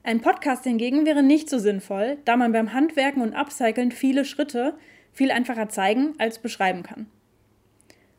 Ein 0.05 0.21
Podcast 0.21 0.65
hingegen 0.65 1.05
wäre 1.05 1.23
nicht 1.23 1.51
so 1.51 1.59
sinnvoll, 1.59 2.19
da 2.25 2.37
man 2.37 2.53
beim 2.53 2.73
Handwerken 2.73 3.21
und 3.21 3.35
Upcyclen 3.35 3.91
viele 3.91 4.25
Schritte 4.25 4.75
viel 5.19 5.33
einfacher 5.33 5.69
zeigen 5.69 6.15
als 6.19 6.39
beschreiben 6.39 6.85
kann. 6.85 7.07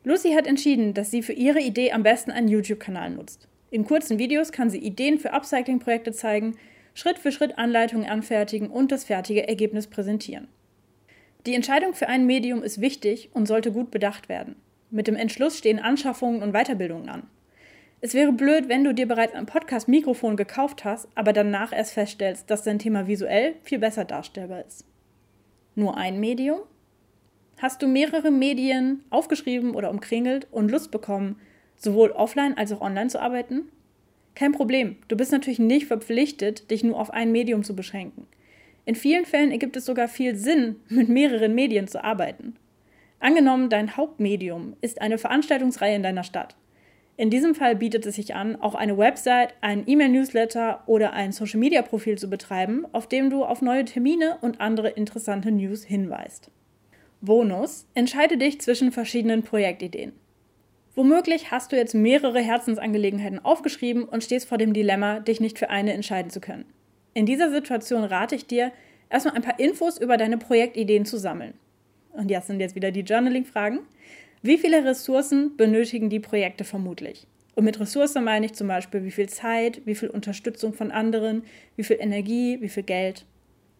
Lucy 0.04 0.34
hat 0.34 0.46
entschieden, 0.46 0.94
dass 0.94 1.12
sie 1.12 1.24
für 1.24 1.32
ihre 1.32 1.62
Idee 1.62 1.94
am 1.94 2.04
besten 2.04 2.30
einen 2.30 2.50
YouTube-Kanal 2.50 3.12
nutzt. 3.12 3.48
In 3.72 3.86
kurzen 3.86 4.20
Videos 4.20 4.52
kann 4.52 4.70
sie 4.70 4.80
Ideen 4.80 5.18
für 5.18 5.32
Upcycling-Projekte 5.32 6.12
zeigen, 6.12 6.58
Schritt 6.94 7.18
für 7.18 7.32
Schritt 7.32 7.58
Anleitungen 7.58 8.10
anfertigen 8.10 8.70
und 8.70 8.92
das 8.92 9.06
fertige 9.06 9.48
Ergebnis 9.48 9.88
präsentieren. 9.88 10.50
Die 11.46 11.56
Entscheidung 11.56 11.94
für 11.94 12.10
ein 12.10 12.26
Medium 12.26 12.64
ist 12.64 12.82
wichtig 12.82 13.30
und 13.34 13.46
sollte 13.46 13.72
gut 13.72 13.92
bedacht 13.92 14.28
werden. 14.28 14.58
Mit 14.90 15.08
dem 15.08 15.16
Entschluss 15.16 15.58
stehen 15.58 15.80
Anschaffungen 15.80 16.44
und 16.44 16.52
Weiterbildungen 16.52 17.08
an. 17.08 17.28
Es 18.02 18.14
wäre 18.14 18.34
blöd, 18.34 18.68
wenn 18.68 18.84
du 18.84 18.94
dir 18.94 19.08
bereits 19.08 19.36
ein 19.36 19.46
Podcast-Mikrofon 19.46 20.36
gekauft 20.36 20.84
hast, 20.84 21.08
aber 21.16 21.32
danach 21.32 21.72
erst 21.72 21.94
feststellst, 21.94 22.50
dass 22.50 22.64
dein 22.64 22.80
Thema 22.80 23.08
visuell 23.08 23.56
viel 23.64 23.80
besser 23.80 24.04
darstellbar 24.04 24.66
ist. 24.66 24.84
Nur 25.76 25.96
ein 25.96 26.20
Medium? 26.20 26.60
Hast 27.62 27.82
du 27.82 27.88
mehrere 27.88 28.32
Medien 28.32 29.04
aufgeschrieben 29.10 29.76
oder 29.76 29.90
umkringelt 29.90 30.48
und 30.50 30.72
Lust 30.72 30.92
bekommen, 30.92 31.42
sowohl 31.76 32.12
offline 32.12 32.58
als 32.58 32.72
auch 32.72 32.80
online 32.80 33.10
zu 33.10 33.22
arbeiten? 33.22 33.64
Kein 34.34 34.54
Problem, 34.54 34.96
du 35.10 35.18
bist 35.18 35.34
natürlich 35.34 35.60
nicht 35.60 35.86
verpflichtet, 35.86 36.72
dich 36.72 36.86
nur 36.86 36.98
auf 36.98 37.12
ein 37.12 37.34
Medium 37.34 37.66
zu 37.66 37.76
beschränken. 37.76 38.28
In 38.86 38.96
vielen 38.96 39.26
Fällen 39.26 39.52
ergibt 39.52 39.76
es 39.76 39.86
sogar 39.86 40.08
viel 40.08 40.38
Sinn, 40.38 40.78
mit 40.88 41.10
mehreren 41.10 41.54
Medien 41.54 41.90
zu 41.90 42.02
arbeiten. 42.02 42.56
Angenommen, 43.20 43.70
dein 43.70 43.98
Hauptmedium 43.98 44.78
ist 44.80 45.02
eine 45.02 45.18
Veranstaltungsreihe 45.18 45.98
in 45.98 46.04
deiner 46.04 46.24
Stadt. 46.24 46.56
In 47.18 47.30
diesem 47.30 47.56
Fall 47.56 47.76
bietet 47.76 48.06
es 48.06 48.16
sich 48.16 48.36
an, 48.36 48.56
auch 48.56 48.76
eine 48.76 48.98
Website, 48.98 49.54
einen 49.60 49.84
E-Mail-Newsletter 49.86 50.84
oder 50.86 51.12
ein 51.12 51.34
Social-Media-Profil 51.34 52.18
zu 52.18 52.30
betreiben, 52.30 52.86
auf 52.94 53.10
dem 53.10 53.30
du 53.30 53.44
auf 53.44 53.62
neue 53.62 53.84
Termine 53.84 54.38
und 54.40 54.62
andere 54.62 54.88
interessante 54.88 55.52
News 55.52 55.84
hinweist. 55.84 56.52
Bonus: 57.22 57.86
Entscheide 57.96 58.38
dich 58.38 58.62
zwischen 58.62 58.94
verschiedenen 58.94 59.44
Projektideen. 59.44 60.14
Womöglich 60.96 61.52
hast 61.52 61.72
du 61.72 61.76
jetzt 61.76 61.94
mehrere 61.94 62.40
Herzensangelegenheiten 62.40 63.44
aufgeschrieben 63.44 64.04
und 64.04 64.24
stehst 64.24 64.48
vor 64.48 64.58
dem 64.58 64.72
Dilemma, 64.72 65.20
dich 65.20 65.42
nicht 65.42 65.60
für 65.60 65.70
eine 65.70 65.92
entscheiden 65.92 66.32
zu 66.32 66.40
können. 66.40 66.66
In 67.14 67.26
dieser 67.26 67.52
Situation 67.52 68.06
rate 68.06 68.36
ich 68.36 68.48
dir, 68.48 68.72
erstmal 69.10 69.36
ein 69.36 69.42
paar 69.42 69.60
Infos 69.60 70.00
über 70.00 70.16
deine 70.16 70.38
Projektideen 70.38 71.06
zu 71.06 71.18
sammeln. 71.18 71.56
Und 72.14 72.32
das 72.32 72.48
sind 72.48 72.62
jetzt 72.62 72.76
wieder 72.76 72.92
die 72.92 73.02
Journaling-Fragen. 73.02 73.80
Wie 74.42 74.58
viele 74.58 74.86
Ressourcen 74.86 75.58
benötigen 75.58 76.10
die 76.10 76.22
Projekte 76.22 76.64
vermutlich? 76.64 77.28
Und 77.56 77.66
mit 77.66 77.82
Ressourcen 77.82 78.24
meine 78.24 78.46
ich 78.46 78.54
zum 78.54 78.70
Beispiel, 78.70 79.04
wie 79.04 79.12
viel 79.12 79.28
Zeit, 79.28 79.82
wie 79.86 79.96
viel 79.96 80.10
Unterstützung 80.10 80.74
von 80.74 80.92
anderen, 80.92 81.44
wie 81.76 81.84
viel 81.84 81.98
Energie, 82.00 82.62
wie 82.62 82.70
viel 82.70 82.84
Geld. 82.84 83.26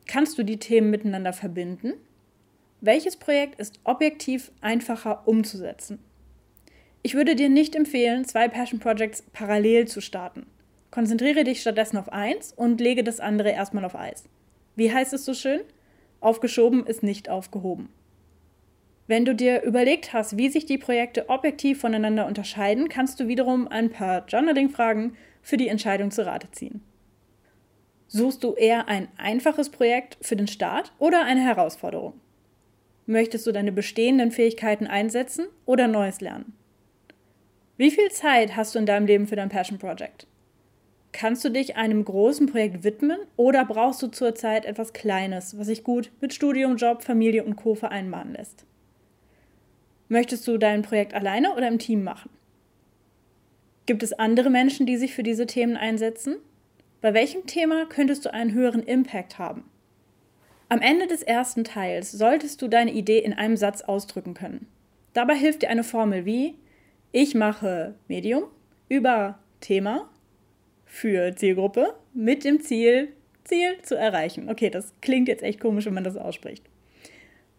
Kannst 0.08 0.38
du 0.38 0.44
die 0.44 0.58
Themen 0.58 0.90
miteinander 0.90 1.32
verbinden? 1.32 1.94
Welches 2.82 3.18
Projekt 3.18 3.60
ist 3.60 3.78
objektiv 3.84 4.52
einfacher 4.62 5.28
umzusetzen? 5.28 6.00
Ich 7.02 7.14
würde 7.14 7.36
dir 7.36 7.50
nicht 7.50 7.76
empfehlen, 7.76 8.24
zwei 8.24 8.48
Passion 8.48 8.80
Projects 8.80 9.22
parallel 9.34 9.88
zu 9.88 10.00
starten. 10.00 10.46
Konzentriere 10.90 11.44
dich 11.44 11.60
stattdessen 11.60 11.98
auf 11.98 12.12
eins 12.14 12.54
und 12.54 12.80
lege 12.80 13.04
das 13.04 13.20
andere 13.20 13.52
erstmal 13.52 13.84
auf 13.84 13.96
Eis. 13.96 14.24
Wie 14.78 14.94
heißt 14.94 15.12
es 15.12 15.26
so 15.26 15.34
schön? 15.34 15.60
Aufgeschoben 16.22 16.86
ist 16.86 17.04
nicht 17.04 17.30
aufgehoben. 17.30 17.90
Wenn 19.08 19.26
du 19.26 19.36
dir 19.36 19.64
überlegt 19.64 20.14
hast, 20.14 20.38
wie 20.38 20.48
sich 20.50 20.66
die 20.66 20.78
Projekte 20.78 21.28
objektiv 21.28 21.82
voneinander 21.82 22.28
unterscheiden, 22.28 22.88
kannst 22.88 23.20
du 23.20 23.28
wiederum 23.28 23.68
ein 23.68 23.90
paar 23.90 24.26
Journaling-Fragen 24.26 25.18
für 25.42 25.58
die 25.58 25.68
Entscheidung 25.68 26.12
zu 26.12 26.26
Rate 26.26 26.50
ziehen. 26.52 26.82
Suchst 28.08 28.44
du 28.44 28.54
eher 28.54 28.88
ein 28.88 29.10
einfaches 29.18 29.70
Projekt 29.70 30.18
für 30.22 30.38
den 30.38 30.48
Start 30.48 30.94
oder 30.98 31.26
eine 31.26 31.42
Herausforderung? 31.42 32.14
Möchtest 33.10 33.48
du 33.48 33.52
deine 33.52 33.72
bestehenden 33.72 34.30
Fähigkeiten 34.30 34.86
einsetzen 34.86 35.48
oder 35.66 35.88
Neues 35.88 36.22
lernen? 36.22 36.54
Wie 37.76 37.90
viel 37.90 38.12
Zeit 38.12 38.56
hast 38.56 38.76
du 38.76 38.80
in 38.80 38.86
deinem 38.86 39.08
Leben 39.08 39.26
für 39.26 39.36
dein 39.36 39.50
Passion 39.50 39.80
Project? 39.80 40.28
Kannst 41.12 41.44
du 41.44 41.50
dich 41.50 41.76
einem 41.76 42.06
großen 42.06 42.46
Projekt 42.46 42.84
widmen 42.84 43.18
oder 43.36 43.66
brauchst 43.66 44.04
du 44.04 44.10
zurzeit 44.10 44.64
etwas 44.64 44.94
Kleines, 44.94 45.58
was 45.58 45.66
sich 45.66 45.84
gut 45.84 46.12
mit 46.22 46.36
Studium, 46.36 46.78
Job, 46.78 47.02
Familie 47.02 47.44
und 47.44 47.56
Co. 47.56 47.74
vereinbaren 47.74 48.34
lässt? 48.34 48.64
Möchtest 50.08 50.48
du 50.48 50.60
dein 50.60 50.84
Projekt 50.84 51.16
alleine 51.16 51.56
oder 51.56 51.68
im 51.68 51.80
Team 51.80 52.04
machen? 52.04 52.30
Gibt 53.88 54.04
es 54.04 54.14
andere 54.14 54.52
Menschen, 54.52 54.86
die 54.86 54.98
sich 54.98 55.16
für 55.16 55.24
diese 55.24 55.48
Themen 55.48 55.78
einsetzen? 55.78 56.36
Bei 57.02 57.16
welchem 57.16 57.48
Thema 57.48 57.88
könntest 57.88 58.26
du 58.26 58.32
einen 58.32 58.54
höheren 58.54 58.84
Impact 58.84 59.40
haben? 59.40 59.64
Am 60.72 60.82
Ende 60.82 61.08
des 61.08 61.24
ersten 61.24 61.64
Teils 61.64 62.12
solltest 62.12 62.62
du 62.62 62.68
deine 62.68 62.94
Idee 62.94 63.18
in 63.18 63.34
einem 63.34 63.58
Satz 63.58 63.82
ausdrücken 63.82 64.36
können. 64.36 64.68
Dabei 65.14 65.36
hilft 65.36 65.64
dir 65.64 65.70
eine 65.72 65.84
Formel 65.84 66.26
wie 66.26 66.56
ich 67.12 67.34
mache 67.34 67.96
Medium 68.08 68.44
über 68.88 69.40
Thema 69.62 70.08
für 70.86 71.36
Zielgruppe 71.36 71.96
mit 72.14 72.44
dem 72.44 72.62
Ziel, 72.62 73.08
Ziel 73.46 73.82
zu 73.82 73.96
erreichen. 73.96 74.48
Okay, 74.48 74.70
das 74.70 74.94
klingt 75.02 75.28
jetzt 75.28 75.42
echt 75.42 75.60
komisch, 75.60 75.88
wenn 75.88 75.96
man 75.96 76.04
das 76.04 76.18
ausspricht. 76.18 76.64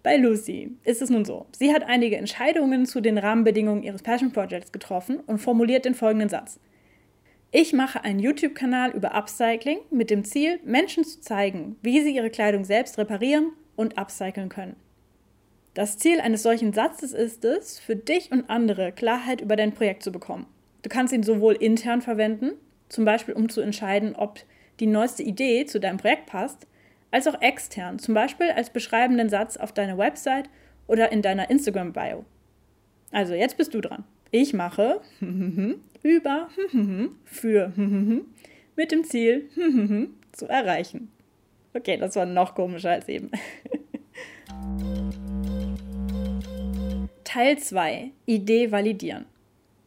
Bei 0.04 0.16
Lucy 0.16 0.76
ist 0.84 1.02
es 1.02 1.10
nun 1.10 1.24
so. 1.24 1.46
Sie 1.50 1.74
hat 1.74 1.82
einige 1.82 2.16
Entscheidungen 2.16 2.86
zu 2.86 3.00
den 3.00 3.18
Rahmenbedingungen 3.18 3.82
ihres 3.82 4.04
Passion 4.04 4.30
Projects 4.30 4.70
getroffen 4.70 5.18
und 5.26 5.38
formuliert 5.38 5.84
den 5.84 5.96
folgenden 5.96 6.28
Satz. 6.28 6.60
Ich 7.52 7.72
mache 7.72 8.04
einen 8.04 8.20
YouTube-Kanal 8.20 8.92
über 8.92 9.12
Upcycling 9.12 9.80
mit 9.90 10.08
dem 10.08 10.22
Ziel, 10.22 10.60
Menschen 10.64 11.02
zu 11.02 11.20
zeigen, 11.20 11.76
wie 11.82 12.00
sie 12.00 12.14
ihre 12.14 12.30
Kleidung 12.30 12.62
selbst 12.62 12.96
reparieren 12.96 13.52
und 13.74 13.98
upcyclen 13.98 14.48
können. 14.48 14.76
Das 15.74 15.98
Ziel 15.98 16.20
eines 16.20 16.44
solchen 16.44 16.72
Satzes 16.72 17.12
ist 17.12 17.44
es, 17.44 17.80
für 17.80 17.96
dich 17.96 18.30
und 18.30 18.48
andere 18.48 18.92
Klarheit 18.92 19.40
über 19.40 19.56
dein 19.56 19.72
Projekt 19.72 20.04
zu 20.04 20.12
bekommen. 20.12 20.46
Du 20.82 20.88
kannst 20.88 21.12
ihn 21.12 21.24
sowohl 21.24 21.54
intern 21.54 22.02
verwenden, 22.02 22.52
zum 22.88 23.04
Beispiel 23.04 23.34
um 23.34 23.48
zu 23.48 23.60
entscheiden, 23.60 24.14
ob 24.14 24.38
die 24.78 24.86
neueste 24.86 25.24
Idee 25.24 25.66
zu 25.66 25.80
deinem 25.80 25.98
Projekt 25.98 26.26
passt, 26.26 26.68
als 27.10 27.26
auch 27.26 27.42
extern, 27.42 27.98
zum 27.98 28.14
Beispiel 28.14 28.50
als 28.52 28.70
beschreibenden 28.70 29.28
Satz 29.28 29.56
auf 29.56 29.72
deiner 29.72 29.98
Website 29.98 30.48
oder 30.86 31.10
in 31.10 31.20
deiner 31.20 31.50
Instagram-Bio. 31.50 32.24
Also 33.10 33.34
jetzt 33.34 33.56
bist 33.56 33.74
du 33.74 33.80
dran. 33.80 34.04
Ich 34.32 34.52
mache 34.54 35.00
über 36.02 36.48
für 37.24 37.72
mit 38.76 38.92
dem 38.92 39.04
Ziel 39.04 39.48
zu 40.32 40.46
erreichen. 40.46 41.10
Okay, 41.74 41.96
das 41.96 42.14
war 42.16 42.26
noch 42.26 42.54
komischer 42.54 42.90
als 42.90 43.08
eben. 43.08 43.30
Teil 47.24 47.58
2. 47.58 48.10
Idee 48.26 48.70
validieren. 48.72 49.24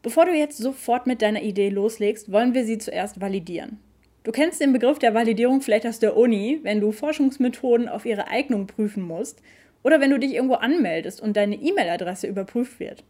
Bevor 0.01 0.25
du 0.25 0.33
jetzt 0.33 0.57
sofort 0.57 1.07
mit 1.07 1.21
deiner 1.21 1.41
Idee 1.41 1.69
loslegst, 1.69 2.31
wollen 2.31 2.53
wir 2.53 2.65
sie 2.65 2.77
zuerst 2.77 3.21
validieren. 3.21 3.79
Du 4.23 4.31
kennst 4.31 4.61
den 4.61 4.73
Begriff 4.73 4.99
der 4.99 5.13
Validierung 5.13 5.61
vielleicht 5.61 5.85
aus 5.85 5.99
der 5.99 6.17
Uni, 6.17 6.59
wenn 6.63 6.81
du 6.81 6.91
Forschungsmethoden 6.91 7.87
auf 7.87 8.05
ihre 8.05 8.27
Eignung 8.27 8.67
prüfen 8.67 9.03
musst 9.03 9.41
oder 9.83 10.01
wenn 10.01 10.11
du 10.11 10.19
dich 10.19 10.33
irgendwo 10.33 10.55
anmeldest 10.55 11.21
und 11.21 11.35
deine 11.37 11.55
E-Mail-Adresse 11.55 12.27
überprüft 12.27 12.79
wird. 12.79 13.03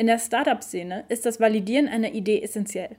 In 0.00 0.06
der 0.06 0.18
Startup-Szene 0.18 1.04
ist 1.10 1.26
das 1.26 1.40
Validieren 1.40 1.86
einer 1.86 2.14
Idee 2.14 2.40
essentiell. 2.40 2.96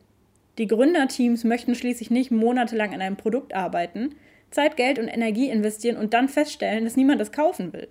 Die 0.60 0.68
Gründerteams 0.68 1.44
möchten 1.44 1.74
schließlich 1.74 2.12
nicht 2.12 2.30
monatelang 2.30 2.94
an 2.94 3.02
einem 3.02 3.18
Produkt 3.18 3.56
arbeiten, 3.56 4.14
Zeit, 4.52 4.78
Geld 4.78 5.00
und 5.00 5.08
Energie 5.08 5.50
investieren 5.50 5.98
und 5.98 6.14
dann 6.14 6.30
feststellen, 6.30 6.84
dass 6.84 6.98
niemand 6.98 7.20
es 7.20 7.32
kaufen 7.32 7.74
will. 7.74 7.88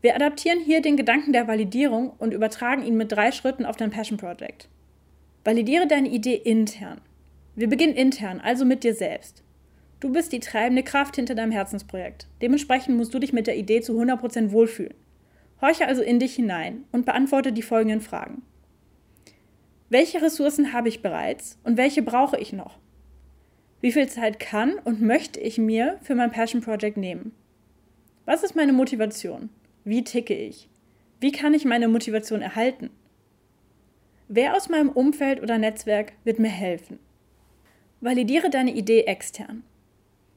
Wir 0.00 0.16
adaptieren 0.16 0.58
hier 0.58 0.80
den 0.80 0.96
Gedanken 0.96 1.34
der 1.34 1.48
Validierung 1.48 2.14
und 2.16 2.32
übertragen 2.32 2.82
ihn 2.82 2.96
mit 2.96 3.12
drei 3.12 3.30
Schritten 3.30 3.66
auf 3.66 3.76
dein 3.76 3.90
Passion 3.90 4.16
Project. 4.16 4.70
Validiere 5.44 5.86
deine 5.86 6.08
Idee 6.08 6.36
intern. 6.36 7.02
Wir 7.56 7.68
beginnen 7.68 7.92
intern, 7.92 8.40
also 8.40 8.64
mit 8.64 8.84
dir 8.84 8.94
selbst. 8.94 9.42
Du 10.00 10.10
bist 10.10 10.32
die 10.32 10.40
treibende 10.40 10.82
Kraft 10.82 11.16
hinter 11.16 11.34
deinem 11.34 11.52
Herzensprojekt. 11.52 12.26
Dementsprechend 12.40 12.96
musst 12.96 13.12
du 13.12 13.18
dich 13.18 13.34
mit 13.34 13.46
der 13.46 13.58
Idee 13.58 13.82
zu 13.82 14.00
100% 14.00 14.50
wohlfühlen. 14.50 14.94
Horche 15.60 15.86
also 15.86 16.02
in 16.02 16.18
dich 16.18 16.34
hinein 16.34 16.84
und 16.92 17.04
beantworte 17.04 17.52
die 17.52 17.62
folgenden 17.62 18.00
Fragen. 18.00 18.42
Welche 19.90 20.20
Ressourcen 20.20 20.72
habe 20.72 20.88
ich 20.88 21.02
bereits 21.02 21.58
und 21.64 21.76
welche 21.76 22.02
brauche 22.02 22.38
ich 22.38 22.52
noch? 22.52 22.78
Wie 23.80 23.92
viel 23.92 24.08
Zeit 24.08 24.38
kann 24.38 24.74
und 24.84 25.00
möchte 25.00 25.40
ich 25.40 25.58
mir 25.58 25.98
für 26.02 26.14
mein 26.14 26.30
Passion 26.30 26.60
Project 26.60 26.96
nehmen? 26.96 27.32
Was 28.24 28.42
ist 28.42 28.56
meine 28.56 28.72
Motivation? 28.72 29.48
Wie 29.84 30.04
ticke 30.04 30.34
ich? 30.34 30.68
Wie 31.20 31.32
kann 31.32 31.54
ich 31.54 31.64
meine 31.64 31.88
Motivation 31.88 32.42
erhalten? 32.42 32.90
Wer 34.28 34.54
aus 34.54 34.68
meinem 34.68 34.90
Umfeld 34.90 35.42
oder 35.42 35.56
Netzwerk 35.56 36.12
wird 36.24 36.38
mir 36.38 36.50
helfen? 36.50 36.98
Validiere 38.00 38.50
deine 38.50 38.74
Idee 38.74 39.04
extern. 39.04 39.64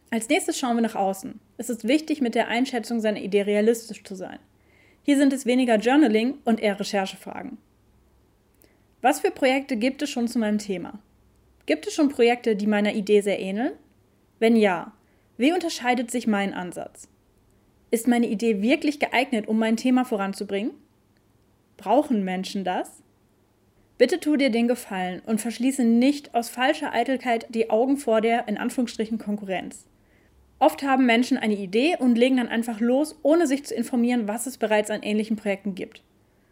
Als 0.09 0.29
nächstes 0.29 0.57
schauen 0.57 0.77
wir 0.77 0.81
nach 0.81 0.95
außen. 0.95 1.39
Es 1.57 1.69
ist 1.69 1.87
wichtig, 1.87 2.21
mit 2.21 2.35
der 2.35 2.47
Einschätzung 2.47 3.01
seiner 3.01 3.21
Idee 3.21 3.41
realistisch 3.41 4.03
zu 4.03 4.15
sein. 4.15 4.39
Hier 5.03 5.17
sind 5.17 5.33
es 5.33 5.45
weniger 5.45 5.77
Journaling 5.77 6.35
und 6.45 6.59
eher 6.59 6.79
Recherchefragen. 6.79 7.57
Was 9.01 9.19
für 9.19 9.31
Projekte 9.31 9.77
gibt 9.77 10.01
es 10.01 10.09
schon 10.09 10.27
zu 10.27 10.37
meinem 10.37 10.59
Thema? 10.59 10.99
Gibt 11.65 11.87
es 11.87 11.93
schon 11.93 12.09
Projekte, 12.09 12.55
die 12.55 12.67
meiner 12.67 12.93
Idee 12.93 13.21
sehr 13.21 13.39
ähneln? 13.39 13.73
Wenn 14.39 14.55
ja, 14.55 14.93
wie 15.37 15.53
unterscheidet 15.53 16.11
sich 16.11 16.27
mein 16.27 16.53
Ansatz? 16.53 17.07
Ist 17.89 18.07
meine 18.07 18.27
Idee 18.27 18.61
wirklich 18.61 18.99
geeignet, 18.99 19.47
um 19.47 19.57
mein 19.57 19.75
Thema 19.75 20.05
voranzubringen? 20.05 20.71
Brauchen 21.77 22.23
Menschen 22.23 22.63
das? 22.63 23.01
Bitte 23.97 24.19
tu 24.19 24.35
dir 24.35 24.49
den 24.49 24.67
Gefallen 24.67 25.21
und 25.25 25.41
verschließe 25.41 25.83
nicht 25.83 26.33
aus 26.35 26.49
falscher 26.49 26.93
Eitelkeit 26.93 27.47
die 27.49 27.69
Augen 27.69 27.97
vor 27.97 28.21
der 28.21 28.47
in 28.47 28.57
Anführungsstrichen 28.57 29.17
Konkurrenz. 29.17 29.85
Oft 30.61 30.83
haben 30.83 31.07
Menschen 31.07 31.39
eine 31.39 31.55
Idee 31.55 31.95
und 31.97 32.19
legen 32.19 32.37
dann 32.37 32.47
einfach 32.47 32.79
los, 32.79 33.19
ohne 33.23 33.47
sich 33.47 33.65
zu 33.65 33.73
informieren, 33.73 34.27
was 34.27 34.45
es 34.45 34.59
bereits 34.59 34.91
an 34.91 35.01
ähnlichen 35.01 35.35
Projekten 35.35 35.73
gibt. 35.73 36.03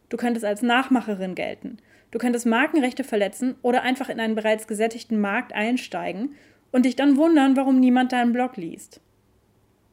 Du 0.10 0.18
könntest 0.18 0.44
als 0.44 0.64
Nachmacherin 0.64 1.36
gelten. 1.36 1.78
Du 2.10 2.18
könntest 2.18 2.48
Markenrechte 2.48 3.04
verletzen 3.04 3.54
oder 3.62 3.84
einfach 3.84 4.10
in 4.10 4.20
einen 4.20 4.34
bereits 4.34 4.66
gesättigten 4.66 5.22
Markt 5.22 5.54
einsteigen 5.54 6.34
und 6.72 6.88
dich 6.88 6.96
dann 6.96 7.18
wundern, 7.18 7.56
warum 7.56 7.80
niemand 7.80 8.12
deinen 8.12 8.34
Blog 8.34 8.58
liest. 8.58 9.00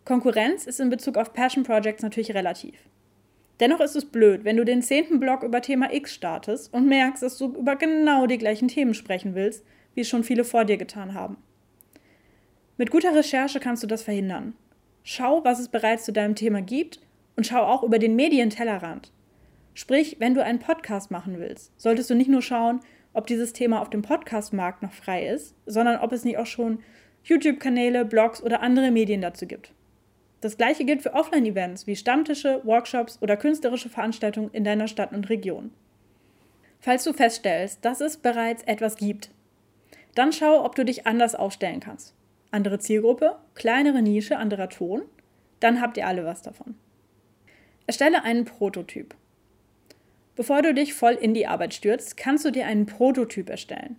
Konkurrenz 0.07 0.65
ist 0.65 0.81
in 0.81 0.89
Bezug 0.89 1.19
auf 1.19 1.35
Passion 1.35 1.63
Projects 1.63 2.03
natürlich 2.03 2.33
relativ. 2.33 2.75
Dennoch 3.61 3.81
ist 3.81 3.97
es 3.97 4.07
blöd, 4.07 4.45
wenn 4.45 4.57
du 4.57 4.65
den 4.65 4.81
zehnten 4.81 5.21
Blog 5.21 5.43
über 5.43 5.61
Thema 5.61 5.93
X 5.93 6.15
startest 6.15 6.73
und 6.73 6.89
merkst, 6.89 7.23
dass 7.23 7.37
du 7.37 7.55
über 7.55 7.77
genau 7.77 8.27
die 8.27 8.39
gleichen 8.39 8.69
Themen 8.69 8.95
sprechen 8.95 9.35
willst, 9.35 9.63
wie 9.95 10.01
es 10.01 10.09
schon 10.09 10.25
viele 10.25 10.45
vor 10.45 10.65
dir 10.65 10.79
getan 10.79 11.13
haben. 11.13 11.37
Mit 12.79 12.91
guter 12.91 13.15
Recherche 13.15 13.59
kannst 13.59 13.83
du 13.83 13.87
das 13.87 14.03
verhindern. 14.03 14.53
Schau, 15.03 15.43
was 15.45 15.61
es 15.61 15.69
bereits 15.69 16.05
zu 16.05 16.13
deinem 16.13 16.35
Thema 16.35 16.61
gibt 16.61 17.01
und 17.35 17.47
schau 17.47 17.63
auch 17.63 17.83
über 17.83 17.99
den 17.99 18.17
Medientellerrand. 18.17 19.13
Sprich, 19.73 20.17
wenn 20.19 20.35
du 20.35 20.45
einen 20.45 20.59
Podcast 20.59 21.11
machen 21.11 21.39
willst, 21.39 21.73
solltest 21.81 22.11
du 22.11 22.15
nicht 22.15 22.29
nur 22.29 22.43
schauen, 22.43 22.81
ob 23.15 23.27
dieses 23.27 23.55
Thema 23.55 23.81
auf 23.81 23.89
dem 23.89 24.03
Podcastmarkt 24.03 24.83
noch 24.83 24.93
frei 24.93 25.27
ist, 25.27 25.55
sondern 25.65 26.01
ob 26.01 26.13
es 26.13 26.25
nicht 26.25 26.37
auch 26.37 26.45
schon 26.45 26.81
YouTube-Kanäle, 27.25 28.05
Blogs 28.05 28.43
oder 28.43 28.61
andere 28.61 28.91
Medien 28.91 29.23
dazu 29.23 29.47
gibt. 29.47 29.73
Das 30.43 30.59
gleiche 30.59 30.85
gilt 30.85 31.01
für 31.01 31.15
Offline-Events 31.15 31.87
wie 31.87 31.97
Stammtische, 31.97 32.61
Workshops 32.65 33.19
oder 33.23 33.39
künstlerische 33.39 33.89
Veranstaltungen 33.89 34.51
in 34.53 34.65
deiner 34.65 34.87
Stadt 34.87 35.13
und 35.13 35.31
Region. 35.31 35.71
Falls 36.79 37.05
du 37.05 37.15
feststellst, 37.15 37.83
dass 37.87 38.03
es 38.03 38.19
bereits 38.19 38.63
etwas 38.65 38.97
gibt, 38.97 39.31
dann 40.15 40.31
schau, 40.31 40.63
ob 40.63 40.75
du 40.75 40.85
dich 40.85 41.07
anders 41.07 41.35
aufstellen 41.35 41.81
kannst 41.81 42.16
andere 42.51 42.79
Zielgruppe, 42.79 43.37
kleinere 43.55 44.03
Nische, 44.03 44.39
anderer 44.39 44.69
Ton, 44.69 45.03
dann 45.61 45.81
habt 45.81 45.97
ihr 45.97 46.07
alle 46.07 46.25
was 46.25 46.43
davon. 46.43 46.75
Erstelle 47.87 48.25
einen 48.25 48.45
Prototyp. 48.45 49.15
Bevor 50.35 50.63
du 50.63 50.75
dich 50.75 50.93
voll 50.93 51.15
in 51.15 51.35
die 51.35 51.47
Arbeit 51.47 51.73
stürzt, 51.73 52.17
kannst 52.17 52.45
du 52.45 52.51
dir 52.51 52.67
einen 52.67 52.87
Prototyp 52.87 53.49
erstellen. 53.49 53.97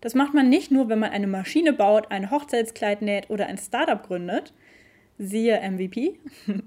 Das 0.00 0.14
macht 0.14 0.34
man 0.34 0.48
nicht 0.48 0.70
nur, 0.70 0.88
wenn 0.88 0.98
man 0.98 1.10
eine 1.10 1.26
Maschine 1.26 1.72
baut, 1.72 2.10
ein 2.10 2.30
Hochzeitskleid 2.30 3.02
näht 3.02 3.30
oder 3.30 3.46
ein 3.46 3.58
Startup 3.58 4.02
gründet, 4.02 4.52
siehe 5.18 5.60
MVP, 5.70 6.18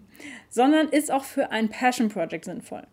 sondern 0.50 0.88
ist 0.90 1.12
auch 1.12 1.24
für 1.24 1.52
ein 1.52 1.70
Passion 1.70 2.10
Project 2.10 2.46
sinnvoll. 2.46 2.84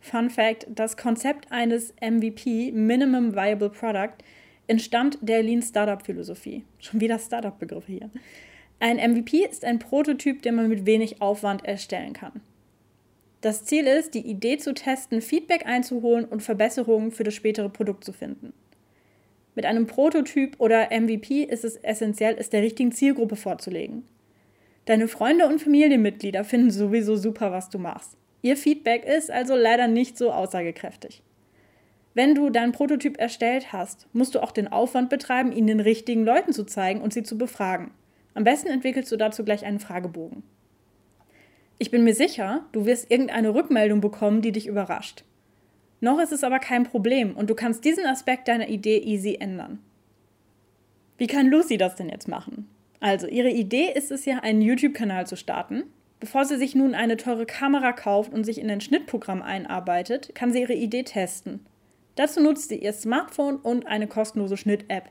Fun 0.00 0.30
Fact: 0.30 0.66
Das 0.70 0.96
Konzept 0.96 1.50
eines 1.50 1.94
MVP, 2.00 2.72
Minimum 2.72 3.34
Viable 3.34 3.70
Product, 3.70 4.14
entstammt 4.66 5.18
der 5.20 5.42
Lean 5.42 5.62
Startup 5.62 6.04
Philosophie. 6.04 6.64
Schon 6.78 7.00
wieder 7.00 7.18
Startup-Begriffe 7.18 7.92
hier. 7.92 8.10
Ein 8.78 8.96
MVP 8.96 9.44
ist 9.44 9.64
ein 9.64 9.78
Prototyp, 9.78 10.42
den 10.42 10.54
man 10.54 10.68
mit 10.68 10.86
wenig 10.86 11.22
Aufwand 11.22 11.64
erstellen 11.64 12.12
kann. 12.12 12.40
Das 13.40 13.64
Ziel 13.64 13.86
ist, 13.86 14.14
die 14.14 14.26
Idee 14.26 14.58
zu 14.58 14.74
testen, 14.74 15.20
Feedback 15.20 15.66
einzuholen 15.66 16.24
und 16.24 16.42
Verbesserungen 16.42 17.12
für 17.12 17.24
das 17.24 17.34
spätere 17.34 17.68
Produkt 17.68 18.04
zu 18.04 18.12
finden. 18.12 18.52
Mit 19.54 19.64
einem 19.64 19.86
Prototyp 19.86 20.56
oder 20.58 20.88
MVP 20.90 21.44
ist 21.44 21.64
es 21.64 21.76
essentiell, 21.76 22.36
es 22.38 22.50
der 22.50 22.62
richtigen 22.62 22.92
Zielgruppe 22.92 23.36
vorzulegen. 23.36 24.04
Deine 24.84 25.08
Freunde 25.08 25.46
und 25.46 25.62
Familienmitglieder 25.62 26.44
finden 26.44 26.70
sowieso 26.70 27.16
super, 27.16 27.52
was 27.52 27.70
du 27.70 27.78
machst. 27.78 28.16
Ihr 28.42 28.56
Feedback 28.56 29.04
ist 29.04 29.30
also 29.30 29.56
leider 29.56 29.88
nicht 29.88 30.18
so 30.18 30.30
aussagekräftig. 30.30 31.22
Wenn 32.16 32.34
du 32.34 32.48
deinen 32.48 32.72
Prototyp 32.72 33.20
erstellt 33.20 33.74
hast, 33.74 34.06
musst 34.14 34.34
du 34.34 34.42
auch 34.42 34.50
den 34.50 34.68
Aufwand 34.68 35.10
betreiben, 35.10 35.52
ihn 35.52 35.66
den 35.66 35.80
richtigen 35.80 36.24
Leuten 36.24 36.54
zu 36.54 36.64
zeigen 36.64 37.02
und 37.02 37.12
sie 37.12 37.22
zu 37.22 37.36
befragen. 37.36 37.90
Am 38.32 38.42
besten 38.42 38.68
entwickelst 38.68 39.12
du 39.12 39.18
dazu 39.18 39.44
gleich 39.44 39.66
einen 39.66 39.80
Fragebogen. 39.80 40.42
Ich 41.76 41.90
bin 41.90 42.04
mir 42.04 42.14
sicher, 42.14 42.64
du 42.72 42.86
wirst 42.86 43.10
irgendeine 43.10 43.52
Rückmeldung 43.52 44.00
bekommen, 44.00 44.40
die 44.40 44.50
dich 44.50 44.66
überrascht. 44.66 45.24
Noch 46.00 46.18
ist 46.18 46.32
es 46.32 46.42
aber 46.42 46.58
kein 46.58 46.84
Problem 46.84 47.36
und 47.36 47.50
du 47.50 47.54
kannst 47.54 47.84
diesen 47.84 48.06
Aspekt 48.06 48.48
deiner 48.48 48.70
Idee 48.70 48.96
easy 48.96 49.36
ändern. 49.38 49.80
Wie 51.18 51.26
kann 51.26 51.48
Lucy 51.48 51.76
das 51.76 51.96
denn 51.96 52.08
jetzt 52.08 52.28
machen? 52.28 52.66
Also, 52.98 53.26
ihre 53.26 53.50
Idee 53.50 53.92
ist 53.94 54.10
es 54.10 54.24
ja, 54.24 54.38
einen 54.38 54.62
YouTube-Kanal 54.62 55.26
zu 55.26 55.36
starten. 55.36 55.82
Bevor 56.18 56.46
sie 56.46 56.56
sich 56.56 56.74
nun 56.74 56.94
eine 56.94 57.18
teure 57.18 57.44
Kamera 57.44 57.92
kauft 57.92 58.32
und 58.32 58.44
sich 58.44 58.58
in 58.58 58.70
ein 58.70 58.80
Schnittprogramm 58.80 59.42
einarbeitet, 59.42 60.34
kann 60.34 60.50
sie 60.50 60.62
ihre 60.62 60.72
Idee 60.72 61.02
testen. 61.02 61.60
Dazu 62.16 62.42
nutzt 62.42 62.68
sie 62.68 62.76
ihr 62.76 62.92
Smartphone 62.92 63.56
und 63.56 63.86
eine 63.86 64.08
kostenlose 64.08 64.56
Schnitt-App. 64.56 65.10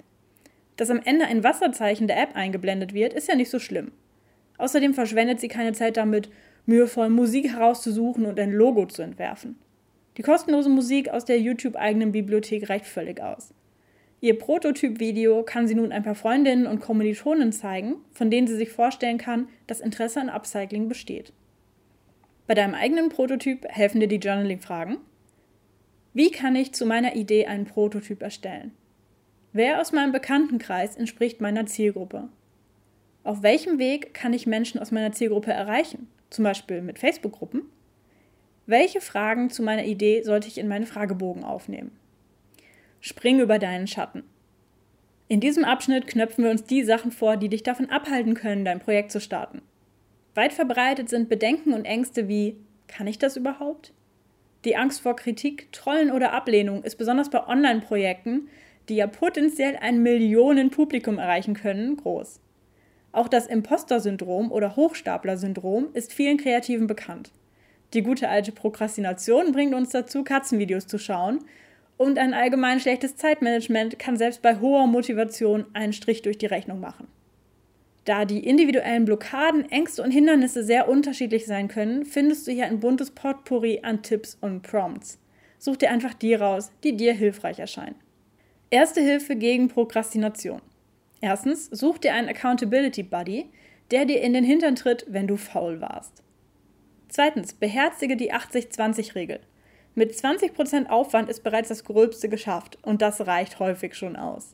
Dass 0.76 0.89
am 0.89 1.02
Ende 1.04 1.26
ein 1.26 1.44
Wasserzeichen 1.44 2.08
der 2.08 2.22
App 2.22 2.36
eingeblendet 2.36 2.94
wird, 2.94 3.13
ist 3.13 3.28
ja 3.28 3.36
nicht 3.36 3.50
so 3.50 3.60
schlimm. 3.60 3.91
Außerdem 4.58 4.94
verschwendet 4.94 5.39
sie 5.39 5.48
keine 5.48 5.74
Zeit 5.74 5.98
damit, 5.98 6.30
mühevoll 6.65 7.10
Musik 7.10 7.52
herauszusuchen 7.54 8.26
und 8.26 8.39
ein 8.39 8.52
Logo 8.52 8.86
zu 8.86 9.02
entwerfen. 9.02 9.58
Die 10.18 10.22
kostenlose 10.22 10.70
Musik 10.70 11.10
aus 11.10 11.26
der 11.26 11.39
YouTube-eigenen 11.39 12.12
Bibliothek 12.12 12.70
reicht 12.70 12.86
völlig 12.86 13.22
aus. 13.22 13.54
Ihr 14.22 14.39
Prototyp-Video 14.39 15.44
kann 15.44 15.68
sie 15.68 15.76
nun 15.76 15.91
ein 15.91 16.04
paar 16.04 16.15
Freundinnen 16.15 16.68
und 16.68 16.80
Kommilitonen 16.80 17.52
zeigen, 17.52 17.98
von 18.12 18.32
denen 18.32 18.48
sie 18.48 18.56
sich 18.56 18.70
vorstellen 18.70 19.18
kann, 19.18 19.50
dass 19.68 19.82
Interesse 19.82 20.22
an 20.22 20.30
Upcycling 20.30 20.88
besteht. 20.88 21.34
Bei 22.48 22.54
deinem 22.54 22.74
eigenen 22.74 23.10
Prototyp 23.10 23.65
helfen 23.68 24.00
dir 24.00 24.08
die 24.08 24.15
Journaling-Fragen. 24.18 24.98
Wie 26.15 26.32
kann 26.32 26.56
ich 26.56 26.71
zu 26.71 26.86
meiner 26.86 27.17
Idee 27.17 27.45
einen 27.45 27.65
Prototyp 27.65 28.21
erstellen? 28.21 28.71
Wer 29.51 29.82
aus 29.82 29.91
meinem 29.91 30.13
Bekanntenkreis 30.13 30.95
entspricht 30.95 31.41
meiner 31.41 31.65
Zielgruppe? 31.65 32.30
Auf 33.25 33.43
welchem 33.43 33.80
Weg 33.80 34.13
kann 34.13 34.32
ich 34.32 34.47
Menschen 34.47 34.80
aus 34.80 34.91
meiner 34.91 35.12
Zielgruppe 35.12 35.51
erreichen? 35.51 36.08
Zum 36.30 36.45
Beispiel 36.45 36.82
mit 36.82 36.99
Facebook-Gruppen? 36.99 37.63
Welche 38.65 39.01
Fragen 39.01 39.49
zu 39.49 39.62
meiner 39.62 39.84
Idee 39.84 40.21
sollte 40.21 40.47
ich 40.47 40.58
in 40.58 40.69
meine 40.69 40.86
Fragebogen 40.86 41.43
aufnehmen? 41.43 41.91
Spring 43.01 43.41
über 43.41 43.60
deinen 43.60 43.88
Schatten. 43.88 44.23
In 45.28 45.41
diesem 45.41 45.65
Abschnitt 45.65 46.08
knöpfen 46.08 46.45
wir 46.45 46.51
uns 46.51 46.63
die 46.63 46.86
Sachen 46.86 47.12
vor, 47.12 47.36
die 47.36 47.49
dich 47.49 47.63
davon 47.63 47.89
abhalten 47.89 48.36
können, 48.36 48.63
dein 48.63 48.80
Projekt 48.80 49.12
zu 49.12 49.19
starten. 49.19 49.62
Weit 50.34 50.54
verbreitet 50.54 51.10
sind 51.10 51.28
Bedenken 51.28 51.73
und 51.73 51.84
Ängste 51.84 52.30
wie, 52.30 52.56
kann 52.88 53.06
ich 53.06 53.19
das 53.19 53.36
überhaupt? 53.36 53.91
Die 54.65 54.75
Angst 54.75 55.01
vor 55.01 55.15
Kritik, 55.15 55.71
Trollen 55.71 56.12
oder 56.12 56.34
Ablehnung 56.34 56.84
ist 56.84 56.97
besonders 56.97 57.30
bei 57.30 57.47
Online-Projekten, 57.47 58.49
die 58.89 58.95
ja 58.95 59.06
potenziell 59.06 59.78
ein 59.78 60.01
Millionenpublikum 60.01 61.19
erreichen 61.19 61.54
können, 61.54 61.97
groß. 61.97 62.39
Auch 63.12 63.28
das 63.28 63.45
Imposter-Syndrom 63.47 64.51
oder 64.51 64.75
Hochstapler-Syndrom 64.75 65.89
ist 65.93 66.12
vielen 66.12 66.38
Kreativen 66.38 66.88
bekannt. 66.88 67.32
Die 67.93 68.01
gute 68.01 68.28
alte 68.28 68.51
Prokrastination 68.51 69.51
bringt 69.51 69.73
uns 69.73 69.91
dazu, 69.91 70.23
Katzenvideos 70.23 70.88
zu 70.88 70.97
schauen. 70.97 71.39
Und 71.97 72.17
ein 72.17 72.34
allgemein 72.34 72.80
schlechtes 72.80 73.15
Zeitmanagement 73.15 73.99
kann 73.99 74.17
selbst 74.17 74.41
bei 74.41 74.60
hoher 74.60 74.88
Motivation 74.88 75.65
einen 75.73 75.93
Strich 75.93 76.23
durch 76.23 76.38
die 76.38 76.47
Rechnung 76.47 76.80
machen. 76.80 77.08
Da 78.06 78.26
die 78.26 78.48
individuellen 78.48 79.04
Blockaden, 79.06 79.70
Ängste 79.72 80.04
und 80.04 80.12
Hindernisse 80.12 80.63
sehr 80.63 80.88
unterschiedlich 80.88 81.48
sein 81.48 81.68
können, 81.68 82.06
findest 82.06 82.48
du 82.48 82.52
hier 82.52 82.68
ein 82.68 82.80
buntes 82.80 83.10
Potpourri 83.12 83.82
an 83.82 84.04
Tipps 84.04 84.38
und 84.39 84.62
Prompts. 84.62 85.20
Such 85.58 85.78
dir 85.78 85.89
einfach 85.89 86.13
die 86.13 86.36
raus, 86.36 86.72
die 86.84 86.96
dir 86.96 87.13
hilfreich 87.13 87.58
erscheinen. 87.58 87.96
Erste 88.70 89.02
Hilfe 89.02 89.36
gegen 89.36 89.70
Prokrastination. 89.70 90.62
Erstens, 91.20 91.65
such 91.72 91.98
dir 91.98 92.13
einen 92.13 92.30
Accountability 92.30 93.02
Buddy, 93.02 93.50
der 93.89 94.06
dir 94.06 94.22
in 94.22 94.34
den 94.34 94.44
Hintern 94.44 94.76
tritt, 94.76 95.06
wenn 95.08 95.28
du 95.28 95.38
faul 95.38 95.82
warst. 95.82 96.22
Zweitens, 97.08 97.54
beherzige 97.54 98.15
die 98.15 98.34
80-20-Regel. 98.34 99.39
Mit 99.96 100.12
20% 100.12 100.88
Aufwand 100.88 101.30
ist 101.30 101.44
bereits 101.44 101.70
das 101.70 101.84
Gröbste 101.84 102.30
geschafft 102.30 102.78
und 102.84 103.02
das 103.02 103.26
reicht 103.26 103.60
häufig 103.60 103.96
schon 103.96 104.15
aus. 104.15 104.54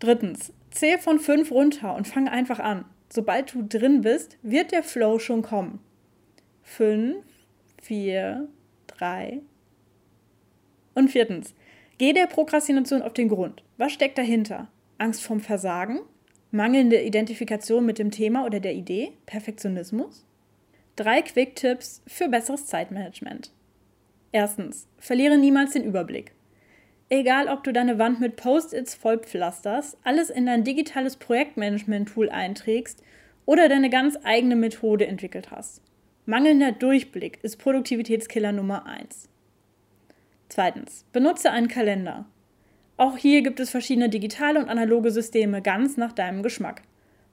Drittens, 0.00 0.52
Zähl 0.70 0.98
von 0.98 1.18
5 1.18 1.50
runter 1.50 1.94
und 1.94 2.06
fang 2.06 2.28
einfach 2.28 2.58
an. 2.58 2.84
Sobald 3.12 3.54
du 3.54 3.62
drin 3.62 4.02
bist, 4.02 4.38
wird 4.42 4.72
der 4.72 4.82
Flow 4.82 5.18
schon 5.18 5.42
kommen. 5.42 5.80
5, 6.62 7.16
4, 7.82 8.48
3. 8.86 9.40
Und 10.94 11.08
viertens, 11.10 11.54
geh 11.98 12.12
der 12.12 12.26
Prokrastination 12.26 13.02
auf 13.02 13.12
den 13.12 13.28
Grund. 13.28 13.64
Was 13.78 13.92
steckt 13.92 14.18
dahinter? 14.18 14.68
Angst 14.98 15.22
vorm 15.22 15.40
Versagen? 15.40 16.00
Mangelnde 16.52 17.02
Identifikation 17.02 17.86
mit 17.86 17.98
dem 17.98 18.10
Thema 18.10 18.44
oder 18.44 18.60
der 18.60 18.74
Idee? 18.74 19.12
Perfektionismus? 19.26 20.26
Drei 20.96 21.22
Quick-Tipps 21.22 22.02
für 22.06 22.28
besseres 22.28 22.66
Zeitmanagement. 22.66 23.52
Erstens, 24.32 24.86
verliere 24.98 25.38
niemals 25.38 25.72
den 25.72 25.84
Überblick. 25.84 26.32
Egal, 27.12 27.48
ob 27.48 27.64
du 27.64 27.72
deine 27.72 27.98
Wand 27.98 28.20
mit 28.20 28.36
Post-its 28.36 28.94
vollpflasterst, 28.94 29.98
alles 30.04 30.30
in 30.30 30.46
dein 30.46 30.62
digitales 30.62 31.16
Projektmanagement-Tool 31.16 32.30
einträgst 32.30 33.02
oder 33.46 33.68
deine 33.68 33.90
ganz 33.90 34.16
eigene 34.22 34.54
Methode 34.54 35.08
entwickelt 35.08 35.50
hast. 35.50 35.82
Mangelnder 36.24 36.70
Durchblick 36.70 37.42
ist 37.42 37.56
Produktivitätskiller 37.56 38.52
Nummer 38.52 38.86
1. 38.86 39.28
Zweitens, 40.48 41.04
benutze 41.12 41.50
einen 41.50 41.66
Kalender. 41.66 42.26
Auch 42.96 43.16
hier 43.16 43.42
gibt 43.42 43.58
es 43.58 43.70
verschiedene 43.70 44.08
digitale 44.08 44.60
und 44.60 44.68
analoge 44.68 45.10
Systeme 45.10 45.62
ganz 45.62 45.96
nach 45.96 46.12
deinem 46.12 46.44
Geschmack. 46.44 46.82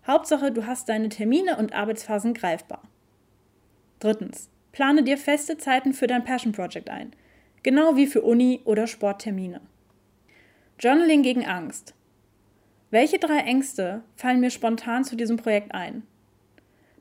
Hauptsache, 0.08 0.52
du 0.52 0.66
hast 0.66 0.90
deine 0.90 1.10
Termine 1.10 1.58
und 1.58 1.74
Arbeitsphasen 1.74 2.34
greifbar. 2.34 2.82
Drittens, 4.00 4.50
plane 4.72 5.04
dir 5.04 5.20
feste 5.20 5.60
Zeiten 5.60 5.94
für 5.94 6.08
dein 6.08 6.24
Passion 6.24 6.52
Project 6.52 6.90
ein– 6.90 7.12
genau 7.68 7.98
wie 7.98 8.08
für 8.08 8.22
Uni- 8.22 8.62
oder 8.64 8.88
Sporttermine. 8.88 9.60
Journaling 10.80 11.22
gegen 11.22 11.46
Angst. 11.46 11.96
Welche 12.92 13.20
drei 13.20 13.40
Ängste 13.40 14.04
fallen 14.16 14.40
mir 14.40 14.52
spontan 14.52 15.04
zu 15.04 15.18
diesem 15.18 15.36
Projekt 15.36 15.74
ein? 15.74 16.04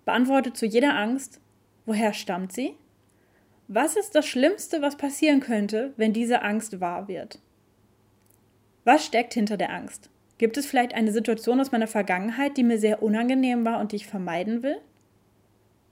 Beantworte 0.04 0.52
zu 0.54 0.66
jeder 0.66 0.96
Angst, 0.96 1.40
woher 1.84 2.12
stammt 2.12 2.52
sie? 2.52 2.74
Was 3.68 3.94
ist 3.94 4.16
das 4.16 4.26
Schlimmste, 4.26 4.82
was 4.82 4.96
passieren 4.96 5.38
könnte, 5.38 5.92
wenn 5.96 6.12
diese 6.12 6.42
Angst 6.42 6.80
wahr 6.80 7.06
wird? 7.06 7.38
Was 8.82 9.06
steckt 9.06 9.34
hinter 9.34 9.56
der 9.56 9.72
Angst? 9.72 10.10
Gibt 10.36 10.56
es 10.56 10.66
vielleicht 10.66 10.94
eine 10.94 11.12
Situation 11.12 11.60
aus 11.60 11.70
meiner 11.70 11.86
Vergangenheit, 11.86 12.56
die 12.56 12.64
mir 12.64 12.80
sehr 12.80 13.04
unangenehm 13.04 13.64
war 13.64 13.78
und 13.78 13.92
die 13.92 13.96
ich 13.96 14.08
vermeiden 14.08 14.64
will? 14.64 14.78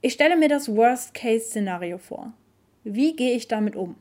Ich 0.01 0.11
stelle 0.11 0.35
mir 0.35 0.49
das 0.49 0.67
Worst-Case-Szenario 0.67 1.97
vor. 1.97 2.33
Wie 2.83 3.15
gehe 3.15 3.37
ich 3.37 3.47
damit 3.47 3.77
um? 3.77 3.95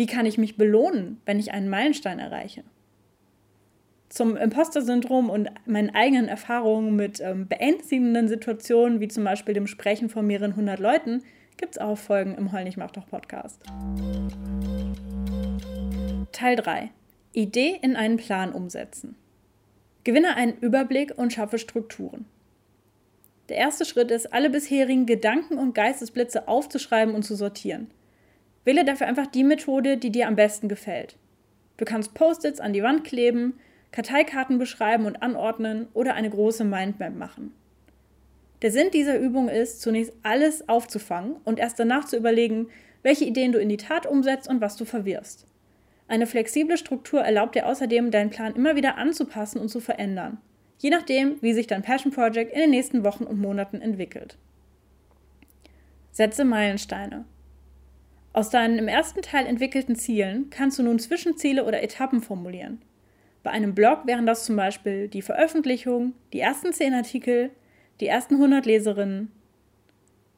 Wie 0.00 0.06
kann 0.06 0.24
ich 0.24 0.38
mich 0.38 0.56
belohnen, 0.56 1.20
wenn 1.26 1.38
ich 1.38 1.52
einen 1.52 1.68
Meilenstein 1.68 2.20
erreiche? 2.20 2.64
Zum 4.08 4.34
Imposter-Syndrom 4.34 5.28
und 5.28 5.50
meinen 5.66 5.94
eigenen 5.94 6.26
Erfahrungen 6.26 6.96
mit 6.96 7.20
ähm, 7.20 7.46
beängstigenden 7.48 8.26
Situationen, 8.26 9.00
wie 9.00 9.08
zum 9.08 9.24
Beispiel 9.24 9.52
dem 9.52 9.66
Sprechen 9.66 10.08
von 10.08 10.26
mehreren 10.26 10.56
hundert 10.56 10.78
Leuten, 10.78 11.22
gibt 11.58 11.72
es 11.72 11.78
auch 11.78 11.98
Folgen 11.98 12.34
im 12.34 12.50
Heul 12.50 12.64
nicht 12.64 12.78
mach 12.78 12.92
doch 12.92 13.06
Podcast. 13.08 13.60
Teil 16.32 16.56
3. 16.56 16.88
Idee 17.34 17.78
in 17.82 17.94
einen 17.94 18.16
Plan 18.16 18.54
umsetzen. 18.54 19.16
Gewinne 20.04 20.34
einen 20.34 20.56
Überblick 20.60 21.12
und 21.18 21.34
schaffe 21.34 21.58
Strukturen. 21.58 22.24
Der 23.50 23.58
erste 23.58 23.84
Schritt 23.84 24.10
ist, 24.10 24.32
alle 24.32 24.48
bisherigen 24.48 25.04
Gedanken 25.04 25.58
und 25.58 25.74
Geistesblitze 25.74 26.48
aufzuschreiben 26.48 27.14
und 27.14 27.22
zu 27.22 27.36
sortieren. 27.36 27.90
Wähle 28.64 28.84
dafür 28.84 29.06
einfach 29.06 29.26
die 29.26 29.44
Methode, 29.44 29.96
die 29.96 30.10
dir 30.10 30.28
am 30.28 30.36
besten 30.36 30.68
gefällt. 30.68 31.16
Du 31.76 31.84
kannst 31.84 32.14
Post-its 32.14 32.60
an 32.60 32.72
die 32.72 32.82
Wand 32.82 33.04
kleben, 33.04 33.58
Karteikarten 33.90 34.58
beschreiben 34.58 35.06
und 35.06 35.22
anordnen 35.22 35.88
oder 35.94 36.14
eine 36.14 36.30
große 36.30 36.64
Mindmap 36.64 37.14
machen. 37.14 37.54
Der 38.62 38.70
Sinn 38.70 38.90
dieser 38.92 39.18
Übung 39.18 39.48
ist, 39.48 39.80
zunächst 39.80 40.12
alles 40.22 40.68
aufzufangen 40.68 41.36
und 41.44 41.58
erst 41.58 41.78
danach 41.80 42.04
zu 42.04 42.16
überlegen, 42.16 42.68
welche 43.02 43.24
Ideen 43.24 43.52
du 43.52 43.58
in 43.58 43.70
die 43.70 43.78
Tat 43.78 44.06
umsetzt 44.06 44.48
und 44.48 44.60
was 44.60 44.76
du 44.76 44.84
verwirrst. 44.84 45.46
Eine 46.08 46.26
flexible 46.26 46.76
Struktur 46.76 47.20
erlaubt 47.20 47.54
dir 47.54 47.66
außerdem, 47.66 48.10
deinen 48.10 48.30
Plan 48.30 48.54
immer 48.54 48.76
wieder 48.76 48.98
anzupassen 48.98 49.60
und 49.60 49.68
zu 49.68 49.80
verändern, 49.80 50.38
je 50.78 50.90
nachdem, 50.90 51.40
wie 51.40 51.54
sich 51.54 51.66
dein 51.66 51.82
Passion 51.82 52.12
Project 52.12 52.52
in 52.52 52.60
den 52.60 52.70
nächsten 52.70 53.04
Wochen 53.04 53.24
und 53.24 53.40
Monaten 53.40 53.80
entwickelt. 53.80 54.36
Setze 56.12 56.44
Meilensteine. 56.44 57.24
Aus 58.32 58.50
deinen 58.50 58.78
im 58.78 58.86
ersten 58.86 59.22
Teil 59.22 59.46
entwickelten 59.46 59.96
Zielen 59.96 60.50
kannst 60.50 60.78
du 60.78 60.84
nun 60.84 61.00
Zwischenziele 61.00 61.64
oder 61.64 61.82
Etappen 61.82 62.22
formulieren. 62.22 62.80
Bei 63.42 63.50
einem 63.50 63.74
Blog 63.74 64.06
wären 64.06 64.26
das 64.26 64.44
zum 64.44 64.54
Beispiel 64.54 65.08
die 65.08 65.22
Veröffentlichung, 65.22 66.12
die 66.32 66.40
ersten 66.40 66.72
10 66.72 66.94
Artikel, 66.94 67.50
die 68.00 68.06
ersten 68.06 68.34
100 68.34 68.66
Leserinnen. 68.66 69.32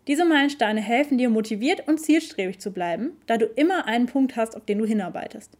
Diese 0.06 0.24
Meilensteine 0.24 0.80
helfen 0.80 1.18
dir, 1.18 1.28
motiviert 1.28 1.86
und 1.86 2.00
zielstrebig 2.00 2.60
zu 2.60 2.72
bleiben, 2.72 3.12
da 3.26 3.36
du 3.36 3.46
immer 3.46 3.86
einen 3.86 4.06
Punkt 4.06 4.36
hast, 4.36 4.56
auf 4.56 4.64
den 4.64 4.78
du 4.78 4.86
hinarbeitest. 4.86 5.56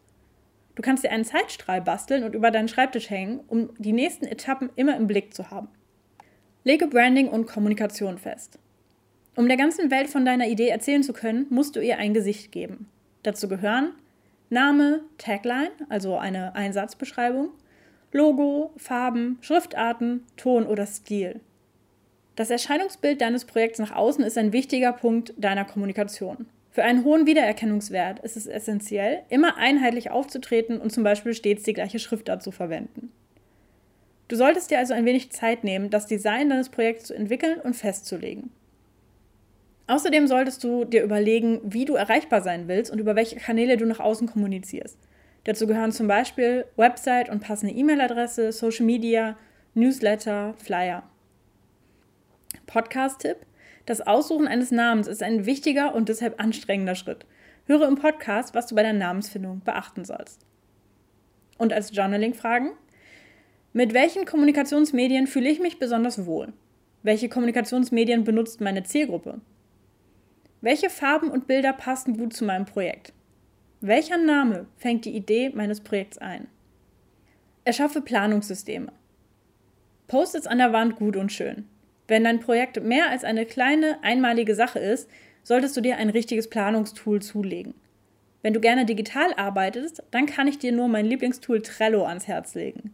Du 0.75 0.81
kannst 0.81 1.03
dir 1.03 1.11
einen 1.11 1.25
Zeitstrahl 1.25 1.81
basteln 1.81 2.23
und 2.23 2.33
über 2.33 2.49
deinen 2.49 2.67
Schreibtisch 2.67 3.09
hängen, 3.09 3.41
um 3.47 3.69
die 3.77 3.93
nächsten 3.93 4.25
Etappen 4.25 4.71
immer 4.75 4.97
im 4.97 5.05
Blick 5.05 5.33
zu 5.33 5.51
haben. 5.51 5.67
Lege 6.63 6.87
Branding 6.87 7.27
und 7.27 7.45
Kommunikation 7.45 8.17
fest. 8.17 8.57
Um 9.35 9.47
der 9.47 9.57
ganzen 9.57 9.89
Welt 9.89 10.09
von 10.09 10.25
deiner 10.25 10.47
Idee 10.47 10.67
erzählen 10.67 11.03
zu 11.03 11.13
können, 11.13 11.47
musst 11.49 11.75
du 11.75 11.79
ihr 11.79 11.97
ein 11.97 12.13
Gesicht 12.13 12.51
geben. 12.51 12.87
Dazu 13.23 13.47
gehören 13.47 13.93
Name, 14.49 15.01
Tagline, 15.17 15.71
also 15.89 16.17
eine 16.17 16.55
Einsatzbeschreibung, 16.55 17.49
Logo, 18.11 18.71
Farben, 18.77 19.39
Schriftarten, 19.41 20.23
Ton 20.37 20.67
oder 20.67 20.85
Stil. 20.85 21.39
Das 22.35 22.51
Erscheinungsbild 22.51 23.21
deines 23.21 23.45
Projekts 23.45 23.79
nach 23.79 23.95
außen 23.95 24.23
ist 24.23 24.37
ein 24.37 24.53
wichtiger 24.53 24.93
Punkt 24.93 25.33
deiner 25.37 25.65
Kommunikation. 25.65 26.45
Für 26.69 26.83
einen 26.83 27.03
hohen 27.03 27.25
Wiedererkennungswert 27.25 28.19
ist 28.19 28.37
es 28.37 28.47
essentiell, 28.47 29.23
immer 29.29 29.57
einheitlich 29.57 30.11
aufzutreten 30.11 30.79
und 30.79 30.91
zum 30.91 31.03
Beispiel 31.03 31.33
stets 31.33 31.63
die 31.63 31.73
gleiche 31.73 31.99
Schriftart 31.99 32.43
zu 32.43 32.51
verwenden. 32.51 33.11
Du 34.27 34.35
solltest 34.35 34.71
dir 34.71 34.79
also 34.79 34.93
ein 34.93 35.05
wenig 35.05 35.31
Zeit 35.31 35.63
nehmen, 35.63 35.89
das 35.89 36.07
Design 36.07 36.49
deines 36.49 36.69
Projekts 36.69 37.05
zu 37.05 37.13
entwickeln 37.13 37.59
und 37.59 37.75
festzulegen. 37.75 38.51
Außerdem 39.87 40.27
solltest 40.27 40.63
du 40.63 40.85
dir 40.85 41.03
überlegen, 41.03 41.59
wie 41.63 41.85
du 41.85 41.95
erreichbar 41.95 42.41
sein 42.41 42.67
willst 42.67 42.91
und 42.91 42.99
über 42.99 43.15
welche 43.15 43.35
Kanäle 43.35 43.75
du 43.75 43.85
nach 43.85 43.99
außen 43.99 44.27
kommunizierst. 44.27 44.97
Dazu 45.43 45.67
gehören 45.67 45.91
zum 45.91 46.07
Beispiel 46.07 46.65
Website 46.77 47.29
und 47.29 47.41
passende 47.41 47.75
E-Mail-Adresse, 47.75 48.53
Social 48.53 48.85
Media, 48.85 49.35
Newsletter, 49.73 50.53
Flyer. 50.57 51.03
Podcast-Tipp: 52.65 53.37
Das 53.85 53.99
Aussuchen 53.99 54.47
eines 54.47 54.71
Namens 54.71 55.07
ist 55.07 55.21
ein 55.21 55.45
wichtiger 55.45 55.93
und 55.93 56.07
deshalb 56.07 56.41
anstrengender 56.41 56.95
Schritt. 56.95 57.25
Höre 57.65 57.87
im 57.87 57.95
Podcast, 57.95 58.55
was 58.55 58.67
du 58.67 58.75
bei 58.75 58.83
der 58.83 58.93
Namensfindung 58.93 59.61
beachten 59.65 60.05
sollst. 60.05 60.45
Und 61.57 61.73
als 61.73 61.93
Journaling-Fragen: 61.93 62.71
Mit 63.73 63.93
welchen 63.93 64.23
Kommunikationsmedien 64.23 65.27
fühle 65.27 65.49
ich 65.49 65.59
mich 65.59 65.77
besonders 65.77 66.25
wohl? 66.25 66.53
Welche 67.01 67.27
Kommunikationsmedien 67.27 68.23
benutzt 68.23 68.61
meine 68.61 68.83
Zielgruppe? 68.83 69.41
Welche 70.63 70.89
Farben 70.89 71.29
und 71.29 71.45
Bilder 71.45 71.73
passen 71.73 72.15
gut 72.15 72.33
zu 72.33 72.45
meinem 72.45 72.63
Projekt? 72.63 73.11
Welcher 73.81 74.17
Name 74.17 74.65
fängt 74.77 75.03
die 75.03 75.13
Idee 75.13 75.49
meines 75.53 75.81
Projekts 75.81 76.17
ein? 76.19 76.47
Erschaffe 77.65 77.99
Planungssysteme. 77.99 78.93
Post-its 80.07 80.47
an 80.47 80.59
der 80.59 80.71
Wand 80.71 80.95
gut 80.95 81.17
und 81.17 81.33
schön. 81.33 81.67
Wenn 82.07 82.23
dein 82.23 82.39
Projekt 82.39 82.81
mehr 82.81 83.09
als 83.09 83.25
eine 83.25 83.45
kleine, 83.45 84.01
einmalige 84.03 84.55
Sache 84.55 84.79
ist, 84.79 85.09
solltest 85.43 85.75
du 85.75 85.81
dir 85.81 85.97
ein 85.97 86.09
richtiges 86.09 86.49
Planungstool 86.49 87.21
zulegen. 87.21 87.73
Wenn 88.41 88.53
du 88.53 88.61
gerne 88.61 88.85
digital 88.85 89.33
arbeitest, 89.33 90.01
dann 90.11 90.27
kann 90.27 90.47
ich 90.47 90.59
dir 90.59 90.71
nur 90.71 90.87
mein 90.87 91.07
Lieblingstool 91.07 91.61
Trello 91.61 92.05
ans 92.05 92.29
Herz 92.29 92.55
legen. 92.55 92.93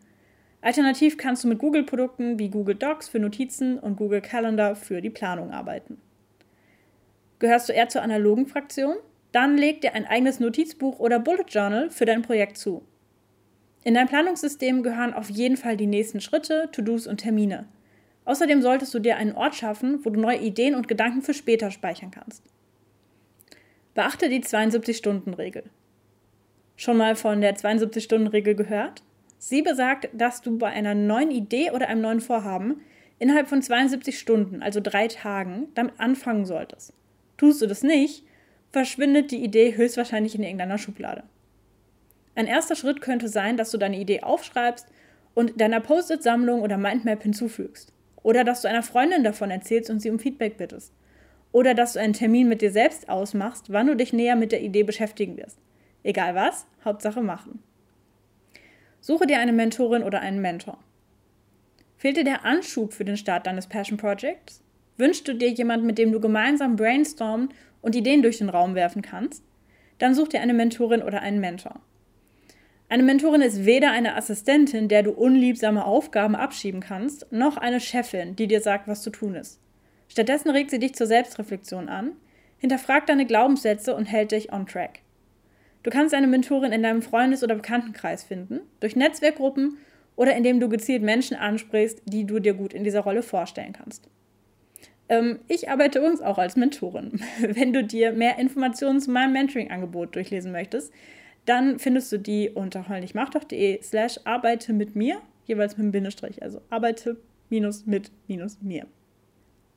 Alternativ 0.61 1.17
kannst 1.17 1.43
du 1.43 1.47
mit 1.47 1.59
Google-Produkten 1.59 2.39
wie 2.39 2.49
Google 2.49 2.73
Docs 2.73 3.09
für 3.09 3.19
Notizen 3.19 3.77
und 3.77 3.95
Google 3.95 4.21
Calendar 4.21 4.75
für 4.75 5.01
die 5.01 5.11
Planung 5.11 5.51
arbeiten. 5.51 6.01
Gehörst 7.39 7.69
du 7.69 7.73
eher 7.73 7.89
zur 7.89 8.01
analogen 8.01 8.47
Fraktion? 8.47 8.97
Dann 9.31 9.57
leg 9.57 9.81
dir 9.81 9.93
ein 9.93 10.05
eigenes 10.05 10.39
Notizbuch 10.39 10.99
oder 10.99 11.19
Bullet 11.19 11.45
Journal 11.47 11.89
für 11.89 12.05
dein 12.05 12.21
Projekt 12.21 12.57
zu. 12.57 12.83
In 13.83 13.93
dein 13.93 14.07
Planungssystem 14.07 14.83
gehören 14.83 15.13
auf 15.13 15.29
jeden 15.29 15.55
Fall 15.55 15.77
die 15.77 15.87
nächsten 15.87 16.19
Schritte, 16.19 16.69
To-Dos 16.73 17.07
und 17.07 17.17
Termine. 17.17 17.65
Außerdem 18.25 18.61
solltest 18.61 18.93
du 18.93 18.99
dir 18.99 19.15
einen 19.15 19.33
Ort 19.33 19.55
schaffen, 19.55 20.03
wo 20.03 20.09
du 20.09 20.19
neue 20.19 20.39
Ideen 20.39 20.75
und 20.75 20.87
Gedanken 20.87 21.21
für 21.21 21.33
später 21.33 21.71
speichern 21.71 22.11
kannst. 22.11 22.43
Beachte 23.93 24.29
die 24.29 24.43
72-Stunden-Regel. 24.43 25.63
Schon 26.75 26.97
mal 26.97 27.15
von 27.15 27.41
der 27.41 27.55
72-Stunden-Regel 27.55 28.55
gehört? 28.55 29.03
Sie 29.37 29.61
besagt, 29.61 30.09
dass 30.13 30.41
du 30.41 30.57
bei 30.57 30.67
einer 30.67 30.93
neuen 30.93 31.31
Idee 31.31 31.71
oder 31.71 31.87
einem 31.87 32.01
neuen 32.01 32.21
Vorhaben 32.21 32.81
innerhalb 33.17 33.47
von 33.47 33.61
72 33.61 34.19
Stunden, 34.19 34.61
also 34.61 34.79
drei 34.81 35.07
Tagen, 35.07 35.69
damit 35.73 35.99
anfangen 35.99 36.45
solltest. 36.45 36.93
Tust 37.39 37.61
du 37.61 37.67
das 37.67 37.83
nicht, 37.83 38.25
verschwindet 38.73 39.31
die 39.31 39.41
Idee 39.41 39.77
höchstwahrscheinlich 39.77 40.35
in 40.35 40.43
irgendeiner 40.43 40.77
Schublade. 40.77 41.23
Ein 42.35 42.47
erster 42.47 42.75
Schritt 42.75 42.99
könnte 42.99 43.29
sein, 43.29 43.55
dass 43.55 43.71
du 43.71 43.77
deine 43.77 43.97
Idee 43.97 44.23
aufschreibst 44.23 44.87
und 45.33 45.59
deiner 45.59 45.79
Post-it-Sammlung 45.79 46.61
oder 46.61 46.77
Mindmap 46.77 47.23
hinzufügst. 47.23 47.93
Oder 48.23 48.43
dass 48.43 48.61
du 48.61 48.67
einer 48.67 48.83
Freundin 48.83 49.23
davon 49.23 49.51
erzählst 49.51 49.89
und 49.89 50.01
sie 50.01 50.09
um 50.09 50.19
Feedback 50.19 50.57
bittest. 50.57 50.93
Oder 51.53 51.73
dass 51.73 51.93
du 51.93 52.01
einen 52.01 52.11
Termin 52.11 52.49
mit 52.49 52.61
dir 52.61 52.71
selbst 52.71 53.07
ausmachst, 53.07 53.71
wann 53.71 53.87
du 53.87 53.95
dich 53.95 54.11
näher 54.11 54.35
mit 54.35 54.51
der 54.51 54.61
Idee 54.61 54.83
beschäftigen 54.83 55.37
wirst. 55.37 55.59
Egal 56.03 56.35
was, 56.35 56.67
Hauptsache 56.83 57.21
machen. 57.21 57.63
Suche 58.99 59.27
dir 59.27 59.39
eine 59.39 59.53
Mentorin 59.53 60.03
oder 60.03 60.19
einen 60.19 60.41
Mentor. 60.41 60.77
Fehlt 61.95 62.17
dir 62.17 62.25
der 62.25 62.43
Anschub 62.43 62.91
für 62.91 63.05
den 63.05 63.15
Start 63.15 63.47
deines 63.47 63.67
Passion 63.67 63.97
Projects? 63.97 64.61
Wünschst 64.99 65.29
du 65.29 65.33
dir 65.33 65.49
jemanden, 65.49 65.87
mit 65.87 65.97
dem 65.97 66.11
du 66.11 66.19
gemeinsam 66.19 66.75
brainstormen 66.75 67.49
und 67.81 67.95
Ideen 67.95 68.21
durch 68.21 68.39
den 68.39 68.49
Raum 68.49 68.75
werfen 68.75 69.01
kannst? 69.01 69.45
Dann 69.97 70.13
such 70.13 70.27
dir 70.27 70.41
eine 70.41 70.53
Mentorin 70.53 71.01
oder 71.01 71.21
einen 71.21 71.39
Mentor. 71.39 71.79
Eine 72.89 73.03
Mentorin 73.03 73.41
ist 73.41 73.65
weder 73.65 73.91
eine 73.91 74.17
Assistentin, 74.17 74.89
der 74.89 75.03
du 75.03 75.11
unliebsame 75.11 75.85
Aufgaben 75.85 76.35
abschieben 76.35 76.81
kannst, 76.81 77.31
noch 77.31 77.55
eine 77.55 77.79
Chefin, 77.79 78.35
die 78.35 78.47
dir 78.47 78.59
sagt, 78.59 78.89
was 78.89 79.01
zu 79.01 79.09
tun 79.09 79.35
ist. 79.35 79.61
Stattdessen 80.09 80.49
regt 80.49 80.69
sie 80.69 80.79
dich 80.79 80.95
zur 80.95 81.07
Selbstreflexion 81.07 81.87
an, 81.87 82.11
hinterfragt 82.57 83.07
deine 83.07 83.25
Glaubenssätze 83.25 83.95
und 83.95 84.05
hält 84.05 84.33
dich 84.33 84.51
on 84.51 84.65
track. 84.65 84.99
Du 85.83 85.91
kannst 85.91 86.13
eine 86.13 86.27
Mentorin 86.27 86.73
in 86.73 86.83
deinem 86.83 87.01
Freundes- 87.01 87.43
oder 87.43 87.55
Bekanntenkreis 87.55 88.25
finden, 88.25 88.59
durch 88.81 88.97
Netzwerkgruppen 88.97 89.77
oder 90.17 90.35
indem 90.35 90.59
du 90.59 90.67
gezielt 90.67 91.03
Menschen 91.03 91.37
ansprichst, 91.37 92.01
die 92.05 92.25
du 92.25 92.39
dir 92.39 92.53
gut 92.53 92.73
in 92.73 92.83
dieser 92.83 93.01
Rolle 93.01 93.23
vorstellen 93.23 93.71
kannst. 93.71 94.09
Ähm, 95.09 95.39
ich 95.47 95.69
arbeite 95.69 95.99
übrigens 95.99 96.21
auch 96.21 96.37
als 96.37 96.55
Mentorin. 96.55 97.19
Wenn 97.41 97.73
du 97.73 97.83
dir 97.83 98.13
mehr 98.13 98.37
Informationen 98.37 99.01
zu 99.01 99.11
meinem 99.11 99.33
Mentoring-Angebot 99.33 100.15
durchlesen 100.15 100.51
möchtest, 100.51 100.93
dann 101.45 101.79
findest 101.79 102.11
du 102.11 102.17
die 102.19 102.51
unter 102.51 102.87
heulnichmachdoch.de 102.87 103.81
slash 103.81 104.19
arbeite 104.23 104.71
mit 104.71 104.95
mir, 104.95 105.19
jeweils 105.45 105.73
mit 105.73 105.83
einem 105.83 105.91
Bindestrich, 105.91 106.43
also 106.43 106.61
arbeite 106.69 107.17
minus 107.49 107.85
mit 107.87 108.11
minus 108.27 108.61
mir. 108.61 108.85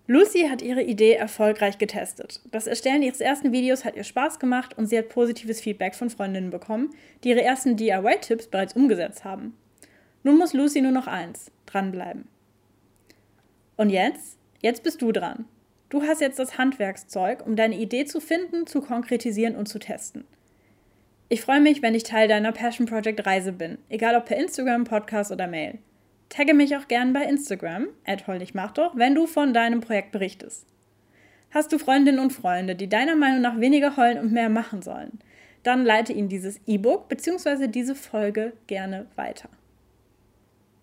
Lucy 0.08 0.48
hat 0.50 0.60
ihre 0.60 0.82
Idee 0.82 1.12
erfolgreich 1.12 1.78
getestet. 1.78 2.40
Das 2.50 2.66
Erstellen 2.66 3.02
ihres 3.02 3.20
ersten 3.20 3.52
Videos 3.52 3.84
hat 3.84 3.96
ihr 3.96 4.04
Spaß 4.04 4.40
gemacht 4.40 4.76
und 4.76 4.86
sie 4.86 4.98
hat 4.98 5.08
positives 5.08 5.60
Feedback 5.60 5.94
von 5.94 6.10
Freundinnen 6.10 6.50
bekommen, 6.50 6.90
die 7.22 7.30
ihre 7.30 7.42
ersten 7.42 7.76
DIY-Tipps 7.76 8.48
bereits 8.48 8.74
umgesetzt 8.74 9.24
haben. 9.24 9.56
Nun 10.24 10.38
muss 10.38 10.52
Lucy 10.52 10.82
nur 10.82 10.92
noch 10.92 11.06
eins, 11.06 11.50
dranbleiben. 11.66 12.26
Und 13.76 13.90
jetzt 13.90 14.38
Jetzt 14.62 14.84
bist 14.84 15.02
du 15.02 15.10
dran. 15.10 15.44
Du 15.88 16.02
hast 16.02 16.20
jetzt 16.20 16.38
das 16.38 16.56
Handwerkszeug, 16.56 17.44
um 17.44 17.56
deine 17.56 17.76
Idee 17.76 18.04
zu 18.04 18.20
finden, 18.20 18.66
zu 18.66 18.80
konkretisieren 18.80 19.56
und 19.56 19.68
zu 19.68 19.80
testen. 19.80 20.24
Ich 21.28 21.40
freue 21.40 21.60
mich, 21.60 21.82
wenn 21.82 21.96
ich 21.96 22.04
Teil 22.04 22.28
deiner 22.28 22.52
Passion 22.52 22.86
Project 22.86 23.26
Reise 23.26 23.52
bin, 23.52 23.78
egal 23.88 24.14
ob 24.14 24.26
per 24.26 24.36
Instagram, 24.36 24.84
Podcast 24.84 25.32
oder 25.32 25.48
Mail. 25.48 25.78
Tagge 26.28 26.54
mich 26.54 26.76
auch 26.76 26.86
gern 26.86 27.12
bei 27.12 27.24
Instagram, 27.24 27.88
doch, 28.74 28.96
wenn 28.96 29.14
du 29.16 29.26
von 29.26 29.52
deinem 29.52 29.80
Projekt 29.80 30.12
berichtest. 30.12 30.64
Hast 31.50 31.72
du 31.72 31.78
Freundinnen 31.78 32.20
und 32.20 32.32
Freunde, 32.32 32.76
die 32.76 32.88
deiner 32.88 33.16
Meinung 33.16 33.42
nach 33.42 33.58
weniger 33.58 33.96
heulen 33.96 34.18
und 34.18 34.32
mehr 34.32 34.48
machen 34.48 34.80
sollen? 34.80 35.18
Dann 35.64 35.84
leite 35.84 36.12
ihnen 36.12 36.28
dieses 36.28 36.60
E-Book 36.66 37.08
bzw. 37.08 37.66
diese 37.66 37.94
Folge 37.94 38.52
gerne 38.68 39.06
weiter. 39.16 39.48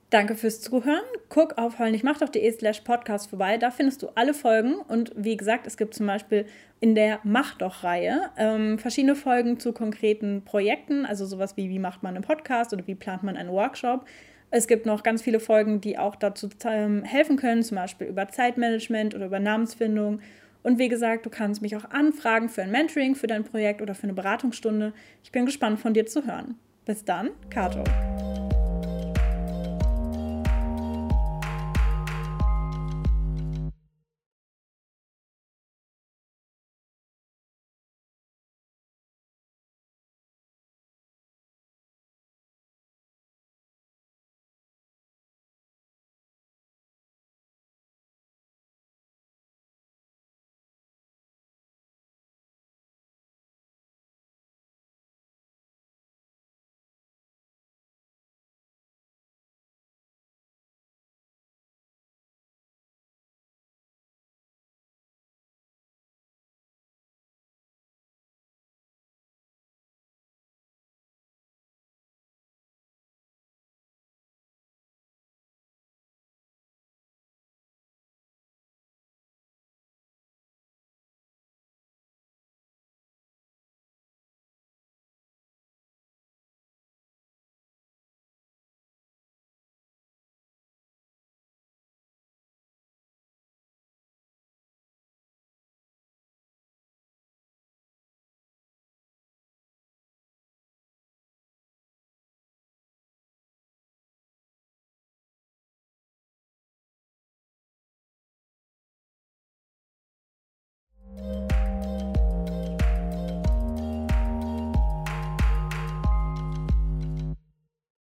Danke 0.10 0.34
fürs 0.34 0.60
Zuhören. 0.60 1.04
Guck 1.30 1.60
auf 1.60 1.78
heulnichmachdoch.de 1.78 2.52
slash 2.52 2.82
podcast 2.82 3.30
vorbei. 3.30 3.58
Da 3.58 3.70
findest 3.70 4.02
du 4.02 4.08
alle 4.16 4.34
Folgen. 4.34 4.76
Und 4.88 5.12
wie 5.16 5.38
gesagt, 5.38 5.68
es 5.68 5.78
gibt 5.78 5.94
zum 5.94 6.08
Beispiel 6.08 6.48
in 6.80 6.96
der 6.96 7.20
Mach 7.24 7.58
reihe 7.84 8.32
ähm, 8.36 8.80
verschiedene 8.80 9.16
Folgen 9.16 9.60
zu 9.60 9.72
konkreten 9.72 10.42
Projekten. 10.44 11.06
Also 11.06 11.28
sowas 11.28 11.58
wie, 11.58 11.70
wie 11.70 11.78
macht 11.78 12.02
man 12.02 12.16
einen 12.16 12.24
Podcast 12.24 12.74
oder 12.74 12.88
wie 12.88 12.96
plant 12.96 13.22
man 13.22 13.38
einen 13.38 13.52
Workshop. 13.52 14.06
Es 14.50 14.68
gibt 14.68 14.88
noch 14.88 15.04
ganz 15.04 15.22
viele 15.22 15.40
Folgen, 15.40 15.80
die 15.80 16.00
auch 16.00 16.16
dazu 16.16 16.50
ähm, 16.66 17.04
helfen 17.04 17.38
können, 17.38 17.62
zum 17.62 17.76
Beispiel 17.76 18.08
über 18.08 18.28
Zeitmanagement 18.30 19.14
oder 19.14 19.28
über 19.28 19.40
Namensfindung. 19.40 20.22
Und 20.64 20.80
wie 20.80 20.90
gesagt, 20.90 21.28
du 21.28 21.30
kannst 21.30 21.62
mich 21.62 21.76
auch 21.76 21.86
anfragen 21.92 22.50
für 22.50 22.64
ein 22.64 22.72
Mentoring, 22.72 23.14
für 23.14 23.28
dein 23.28 23.44
Projekt 23.44 23.80
oder 23.80 23.94
für 23.94 24.04
eine 24.04 24.14
Beratungsstunde. 24.14 24.92
Ich 25.24 25.32
bin 25.32 25.46
gespannt 25.46 25.80
von 25.80 25.94
dir 25.94 26.08
zu 26.08 26.26
hören. 26.26 26.56
Bis 26.86 27.06
dann, 27.06 27.30
Kato. 27.52 27.84